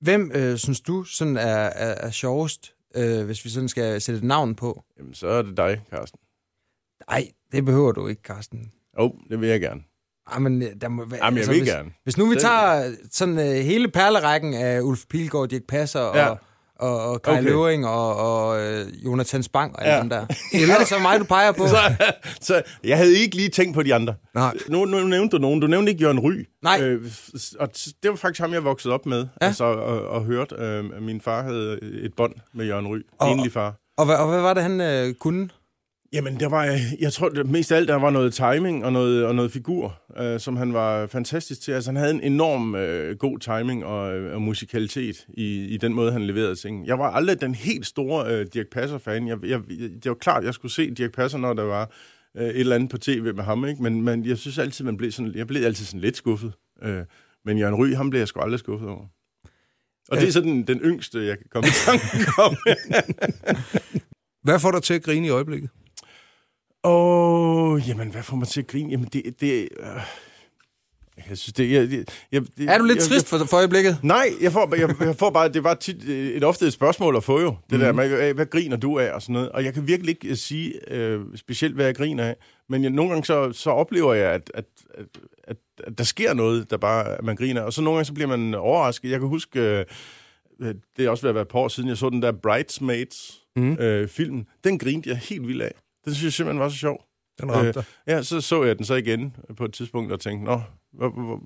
Hvem 0.00 0.30
øh, 0.34 0.56
synes 0.56 0.80
du 0.80 1.04
sådan 1.04 1.36
er, 1.36 1.40
er, 1.42 1.94
er 2.06 2.10
sjovest, 2.10 2.74
øh, 2.96 3.24
hvis 3.26 3.44
vi 3.44 3.50
sådan 3.50 3.68
skal 3.68 4.00
sætte 4.00 4.18
et 4.18 4.24
navn 4.24 4.54
på? 4.54 4.84
Jamen, 4.98 5.14
så 5.14 5.26
er 5.26 5.42
det 5.42 5.56
dig, 5.56 5.80
Carsten. 5.90 6.20
Nej, 7.10 7.28
det 7.52 7.64
behøver 7.64 7.92
du 7.92 8.06
ikke, 8.06 8.22
Carsten. 8.22 8.72
Jo, 8.98 9.04
oh, 9.04 9.10
det 9.30 9.40
vil 9.40 9.48
jeg 9.48 9.60
gerne. 9.60 9.80
Ej, 10.32 10.38
men 10.38 10.62
øh, 10.62 10.68
der 10.80 10.88
må. 10.88 11.04
Jamen, 11.22 11.38
jeg 11.38 11.48
vil 11.48 11.58
hvis, 11.58 11.68
gerne. 11.72 11.90
Hvis 12.04 12.16
nu 12.18 12.26
vi 12.26 12.34
Det- 12.34 12.42
tager 12.42 12.92
sådan 13.12 13.38
øh, 13.38 13.44
hele 13.64 13.88
perlerækken 13.88 14.54
af 14.54 14.80
Ulf 14.80 15.00
Pilgaard, 15.10 15.48
Dirk 15.48 15.62
Passer 15.68 16.00
og, 16.00 16.16
Ja. 16.16 16.28
og, 16.76 17.02
og 17.10 17.22
Kai 17.22 17.32
okay. 17.34 17.42
Løvring 17.44 17.86
og, 17.86 18.16
og 18.16 18.60
øh, 18.60 19.04
Jonathan 19.04 19.42
Spang 19.42 19.76
og 19.76 19.82
alle 19.82 19.94
Ja. 19.94 20.00
dem 20.00 20.08
der. 20.08 20.26
Eller 20.60 20.74
er 20.74 20.78
det 20.78 20.88
så 20.88 20.98
mig, 20.98 21.20
du 21.20 21.24
peger 21.24 21.52
på? 21.52 21.66
Så, 21.74 21.76
så 22.40 22.62
jeg 22.84 22.96
havde 22.96 23.18
ikke 23.18 23.36
lige 23.36 23.48
tænkt 23.48 23.74
på 23.74 23.82
de 23.82 23.94
andre. 23.94 24.14
Nej. 24.34 24.54
Nu, 24.68 24.84
nu 24.84 24.98
nævnte 25.04 25.36
du 25.36 25.40
nogen. 25.42 25.60
Du 25.60 25.66
nævnte 25.66 25.92
ikke 25.92 26.02
Jørgen 26.04 26.20
Ry. 26.20 26.32
Nej. 26.62 26.80
Øh, 26.82 27.10
og 27.60 27.68
det 28.02 28.10
var 28.10 28.16
faktisk 28.16 28.40
ham, 28.40 28.52
jeg 28.52 28.64
voksede 28.64 28.94
op 28.94 29.06
med. 29.06 29.26
Ja. 29.40 29.46
Altså, 29.46 29.64
og, 29.64 30.00
og 30.08 30.24
hørte, 30.24 30.54
øh, 30.58 31.02
min 31.02 31.20
far 31.20 31.42
havde 31.42 31.78
et 31.82 32.12
bånd 32.16 32.32
med 32.54 32.66
Jørgen 32.66 32.86
Ry. 32.86 32.98
Og- 33.18 33.30
Enlig 33.32 33.52
far. 33.52 33.74
Og, 33.96 34.06
hvad, 34.06 34.16
og 34.16 34.28
hvad 34.28 34.40
var 34.40 34.54
det, 34.54 34.62
han 34.62 34.80
øh, 34.80 35.14
kunne? 35.14 35.48
Jamen, 36.12 36.40
der 36.40 36.48
var, 36.48 36.66
øh, 36.66 36.80
jeg 37.00 37.12
tror, 37.12 37.28
det, 37.28 37.50
mest 37.50 37.72
af 37.72 37.76
alt, 37.76 37.88
der 37.88 37.94
var 37.94 38.10
noget 38.10 38.34
timing 38.34 38.84
og 38.84 38.92
noget, 38.92 39.26
og 39.26 39.34
noget 39.34 39.52
figur, 39.52 40.02
øh, 40.16 40.40
som 40.40 40.56
han 40.56 40.72
var 40.72 41.06
fantastisk 41.06 41.60
til. 41.60 41.72
Altså, 41.72 41.90
han 41.90 41.96
havde 41.96 42.10
en 42.10 42.20
enorm 42.20 42.74
øh, 42.74 43.16
god 43.16 43.38
timing 43.38 43.84
og, 43.84 44.16
øh, 44.16 44.34
og 44.34 44.42
musikalitet 44.42 45.26
i, 45.28 45.64
i 45.64 45.76
den 45.76 45.94
måde, 45.94 46.12
han 46.12 46.26
leverede 46.26 46.56
ting. 46.56 46.86
Jeg 46.86 46.98
var 46.98 47.10
aldrig 47.10 47.40
den 47.40 47.54
helt 47.54 47.86
store 47.86 48.32
øh, 48.32 48.46
Dirk 48.54 48.66
Passer-fan. 48.66 49.28
Jeg, 49.28 49.38
jeg, 49.44 49.60
det 49.78 50.08
var 50.08 50.14
klart, 50.14 50.44
jeg 50.44 50.54
skulle 50.54 50.72
se 50.72 50.90
Dirk 50.90 51.12
Passer, 51.12 51.38
når 51.38 51.54
der 51.54 51.62
var 51.62 51.90
øh, 52.36 52.46
et 52.46 52.60
eller 52.60 52.74
andet 52.74 52.90
på 52.90 52.98
tv 52.98 53.34
med 53.34 53.44
ham, 53.44 53.66
ikke? 53.66 53.82
Men, 53.82 54.02
men 54.02 54.26
jeg 54.26 54.38
synes 54.38 54.58
altid, 54.58 54.84
man 54.84 54.96
blev 54.96 55.12
sådan, 55.12 55.34
jeg 55.34 55.46
blev 55.46 55.64
altid 55.64 55.84
sådan 55.84 56.00
lidt 56.00 56.16
skuffet. 56.16 56.52
Øh, 56.82 57.04
men 57.44 57.58
Jørgen 57.58 57.74
Ry, 57.74 57.94
ham 57.94 58.10
blev 58.10 58.20
jeg 58.20 58.28
sgu 58.28 58.40
aldrig 58.40 58.58
skuffet 58.58 58.88
over. 58.88 59.06
Og 60.08 60.16
det 60.16 60.28
er 60.28 60.32
sådan 60.32 60.62
den 60.62 60.78
yngste, 60.78 61.26
jeg 61.26 61.38
kan 61.38 61.46
komme 61.50 61.68
i 61.68 61.72
tanke 61.86 62.42
om. 62.42 62.56
Hvad 64.44 64.58
får 64.58 64.70
dig 64.70 64.82
til 64.82 64.94
at 64.94 65.02
grine 65.02 65.26
i 65.26 65.30
øjeblikket? 65.30 65.70
Åh, 66.88 67.72
oh, 67.72 67.88
jamen, 67.88 68.08
hvad 68.10 68.22
får 68.22 68.36
man 68.36 68.46
til 68.46 68.60
at 68.60 68.66
grine? 68.66 68.90
Jamen, 68.90 69.08
det... 69.12 69.40
det 69.40 69.68
øh, 69.80 69.86
jeg 71.28 71.38
synes, 71.38 71.52
det... 71.52 71.70
Jeg, 71.72 71.90
jeg, 71.92 72.04
jeg, 72.32 72.42
Er 72.74 72.78
du 72.78 72.84
lidt 72.84 72.98
jeg, 72.98 73.04
trist 73.04 73.28
for, 73.28 73.38
for 73.38 73.56
øjeblikket? 73.56 73.98
Nej, 74.02 74.28
jeg 74.40 74.52
får, 74.52 74.74
jeg, 74.76 74.94
jeg 75.00 75.16
får 75.16 75.30
bare... 75.30 75.48
Det 75.48 75.64
var 75.64 75.74
tit 75.74 76.04
øh, 76.08 76.28
et 76.28 76.44
ofte 76.44 76.66
et 76.66 76.72
spørgsmål 76.72 77.16
at 77.16 77.24
få 77.24 77.40
jo. 77.40 77.46
Det 77.46 77.56
Mhm. 77.70 77.76
mm. 77.76 77.80
der 77.80 77.92
med, 77.92 78.28
øh, 78.28 78.34
hvad 78.34 78.46
griner 78.46 78.76
du 78.76 78.98
af 78.98 79.10
og 79.12 79.22
sådan 79.22 79.32
noget. 79.32 79.48
Og 79.48 79.64
jeg 79.64 79.74
kan 79.74 79.86
virkelig 79.86 80.10
ikke 80.14 80.28
øh, 80.28 80.36
sige 80.36 80.92
øh, 80.94 81.20
specielt, 81.36 81.74
hvad 81.74 81.84
jeg 81.84 81.94
griner 81.94 82.24
af. 82.24 82.36
Men 82.68 82.82
jeg, 82.82 82.90
nogle 82.90 83.10
gange 83.10 83.24
så, 83.26 83.52
så 83.52 83.70
oplever 83.70 84.14
jeg, 84.14 84.32
at, 84.32 84.50
at, 84.54 84.64
at, 84.94 85.06
at, 85.44 85.56
at 85.84 85.98
der 85.98 86.04
sker 86.04 86.34
noget, 86.34 86.70
der 86.70 86.76
bare 86.76 87.18
at 87.18 87.24
man 87.24 87.36
griner. 87.36 87.60
Og 87.62 87.72
så 87.72 87.82
nogle 87.82 87.96
gange 87.96 88.06
så 88.06 88.14
bliver 88.14 88.28
man 88.36 88.54
overrasket. 88.54 89.10
Jeg 89.10 89.20
kan 89.20 89.28
huske... 89.28 89.60
Øh, 89.60 89.84
øh, 90.60 90.74
det 90.96 91.04
er 91.04 91.10
også 91.10 91.22
ved 91.22 91.28
at 91.28 91.34
være 91.34 91.42
et 91.42 91.48
par 91.48 91.58
år 91.58 91.68
siden, 91.68 91.88
jeg 91.88 91.96
så 91.96 92.10
den 92.10 92.22
der 92.22 92.32
Bridesmaids 92.32 93.42
Mhm. 93.56 93.66
mm. 93.66 93.76
øh. 93.80 94.08
Den 94.64 94.78
grinte 94.78 95.08
jeg 95.10 95.16
helt 95.18 95.46
vildt 95.48 95.62
af. 95.62 95.72
Den 96.04 96.14
synes 96.14 96.24
jeg 96.24 96.32
simpelthen 96.32 96.60
var 96.60 96.68
så 96.68 96.76
sjov. 96.76 97.04
Den 97.40 97.52
ramte 97.52 97.72
dig. 97.72 97.84
Ja, 98.06 98.22
så 98.22 98.40
så 98.40 98.64
jeg 98.64 98.78
den 98.78 98.84
så 98.84 98.94
igen 98.94 99.36
på 99.56 99.64
et 99.64 99.72
tidspunkt 99.72 100.12
og 100.12 100.20
tænkte, 100.20 100.44
nå, 100.44 100.60
hvor, 100.92 101.08
hvor, 101.08 101.42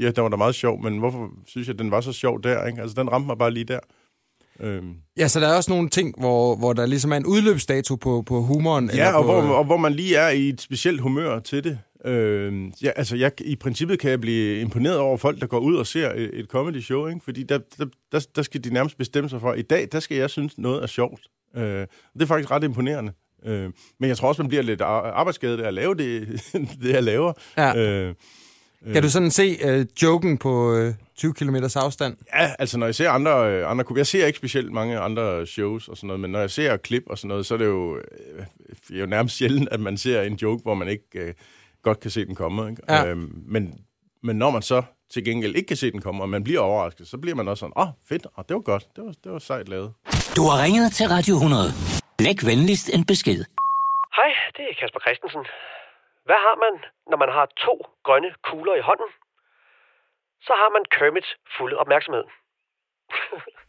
ja, 0.00 0.10
den 0.10 0.22
var 0.22 0.28
da 0.28 0.36
meget 0.36 0.54
sjov, 0.54 0.82
men 0.82 0.98
hvorfor 0.98 1.30
synes 1.46 1.68
jeg, 1.68 1.78
den 1.78 1.90
var 1.90 2.00
så 2.00 2.12
sjov 2.12 2.42
der? 2.42 2.66
Ikke? 2.66 2.82
Altså, 2.82 2.94
den 3.00 3.12
ramte 3.12 3.26
mig 3.26 3.38
bare 3.38 3.50
lige 3.50 3.64
der. 3.64 3.80
Øhm. 4.60 4.94
Ja, 5.16 5.28
så 5.28 5.40
der 5.40 5.48
er 5.48 5.56
også 5.56 5.70
nogle 5.70 5.88
ting, 5.88 6.14
hvor, 6.18 6.56
hvor 6.56 6.72
der 6.72 6.86
ligesom 6.86 7.12
er 7.12 7.16
en 7.16 7.26
udløbsdato 7.26 7.96
på, 7.96 8.22
på 8.26 8.40
humoren. 8.40 8.90
Ja, 8.94 9.16
og 9.16 9.24
på, 9.24 9.40
hvor, 9.40 9.54
og 9.54 9.64
hvor 9.64 9.76
man 9.76 9.92
lige 9.92 10.16
er 10.16 10.28
i 10.28 10.48
et 10.48 10.60
specielt 10.60 11.00
humør 11.00 11.38
til 11.38 11.64
det. 11.64 11.78
Øhm, 12.04 12.72
ja, 12.82 12.90
altså, 12.96 13.16
jeg, 13.16 13.32
i 13.40 13.56
princippet 13.56 13.98
kan 13.98 14.10
jeg 14.10 14.20
blive 14.20 14.60
imponeret 14.60 14.98
over 14.98 15.16
folk, 15.16 15.40
der 15.40 15.46
går 15.46 15.58
ud 15.58 15.76
og 15.76 15.86
ser 15.86 16.12
et, 16.12 16.30
et 16.32 16.46
comedy 16.46 16.80
show, 16.80 17.06
ikke? 17.06 17.20
fordi 17.24 17.42
der, 17.42 17.58
der, 17.78 17.86
der, 18.12 18.26
der 18.36 18.42
skal 18.42 18.64
de 18.64 18.72
nærmest 18.72 18.98
bestemme 18.98 19.30
sig 19.30 19.40
for, 19.40 19.54
i 19.54 19.62
dag, 19.62 19.88
der 19.92 20.00
skal 20.00 20.16
jeg 20.16 20.30
synes, 20.30 20.58
noget 20.58 20.82
er 20.82 20.86
sjovt. 20.86 21.20
Øh, 21.56 21.86
det 22.14 22.22
er 22.22 22.26
faktisk 22.26 22.50
ret 22.50 22.64
imponerende. 22.64 23.12
Øh, 23.46 23.70
men 24.00 24.08
jeg 24.08 24.16
tror 24.16 24.28
også, 24.28 24.42
man 24.42 24.48
bliver 24.48 24.62
lidt 24.62 24.80
ar- 24.80 25.10
arbejdsskadet 25.12 25.60
af 25.60 25.66
at 25.68 25.74
lave 25.74 25.94
det, 25.94 26.28
det 26.82 26.92
jeg 26.92 27.02
laver. 27.02 27.32
Ja. 27.56 27.76
Øh, 27.76 28.14
Kan 28.92 29.02
du 29.02 29.10
sådan 29.10 29.30
se 29.30 29.58
øh, 29.64 29.86
joken 30.02 30.38
på 30.38 30.74
øh, 30.74 30.94
20 31.16 31.34
km 31.34 31.56
afstand? 31.76 32.16
Ja, 32.34 32.50
altså 32.58 32.78
når 32.78 32.86
jeg 32.86 32.94
ser 32.94 33.10
andre, 33.10 33.50
øh, 33.52 33.70
andre 33.70 33.84
jeg 33.96 34.06
ser 34.06 34.26
ikke 34.26 34.36
specielt 34.36 34.72
mange 34.72 34.98
andre 34.98 35.46
shows 35.46 35.88
og 35.88 35.96
sådan 35.96 36.06
noget, 36.06 36.20
men 36.20 36.30
når 36.30 36.40
jeg 36.40 36.50
ser 36.50 36.76
klip 36.76 37.02
og 37.06 37.18
sådan 37.18 37.28
noget, 37.28 37.46
så 37.46 37.54
er 37.54 37.58
det 37.58 37.66
jo, 37.66 37.96
øh, 37.96 39.00
jo 39.00 39.06
nærmest 39.06 39.36
sjældent, 39.36 39.68
at 39.72 39.80
man 39.80 39.96
ser 39.96 40.22
en 40.22 40.34
joke, 40.34 40.62
hvor 40.62 40.74
man 40.74 40.88
ikke 40.88 41.04
øh, 41.14 41.34
godt 41.82 42.00
kan 42.00 42.10
se 42.10 42.26
den 42.26 42.34
komme. 42.34 42.70
Ikke? 42.70 42.82
Ja. 42.88 43.06
Øhm, 43.06 43.32
men, 43.48 43.74
men 44.22 44.36
når 44.36 44.50
man 44.50 44.62
så 44.62 44.82
til 45.12 45.24
gengæld 45.24 45.56
ikke 45.56 45.66
kan 45.68 45.76
se 45.76 45.90
den 45.90 46.00
komme, 46.00 46.22
og 46.22 46.28
man 46.28 46.44
bliver 46.44 46.60
overrasket, 46.60 47.08
så 47.08 47.18
bliver 47.18 47.34
man 47.36 47.48
også 47.48 47.60
sådan, 47.60 47.72
åh, 47.76 47.82
oh, 47.82 47.92
fedt, 48.08 48.26
oh, 48.36 48.44
det 48.48 48.54
var 48.54 48.60
godt, 48.62 48.86
det 48.96 49.04
var, 49.04 49.12
det 49.24 49.32
var 49.32 49.38
sejt 49.38 49.68
lavet. 49.68 49.92
Du 50.36 50.42
har 50.42 50.62
ringet 50.62 50.92
til 50.92 51.06
Radio 51.08 51.34
100. 51.34 51.99
Læg 52.24 52.38
venligst 52.50 52.88
en 52.96 53.04
besked. 53.10 53.40
Hej, 54.18 54.30
det 54.56 54.64
er 54.70 54.74
Kasper 54.80 55.00
Christensen. 55.00 55.44
Hvad 56.26 56.40
har 56.46 56.56
man, 56.64 56.74
når 57.10 57.18
man 57.22 57.30
har 57.36 57.46
to 57.66 57.74
grønne 58.06 58.30
kugler 58.48 58.74
i 58.74 58.80
hånden? 58.88 59.10
Så 60.46 60.52
har 60.60 60.70
man 60.76 60.84
Kermits 60.94 61.30
fulde 61.56 61.76
opmærksomhed. 61.76 62.24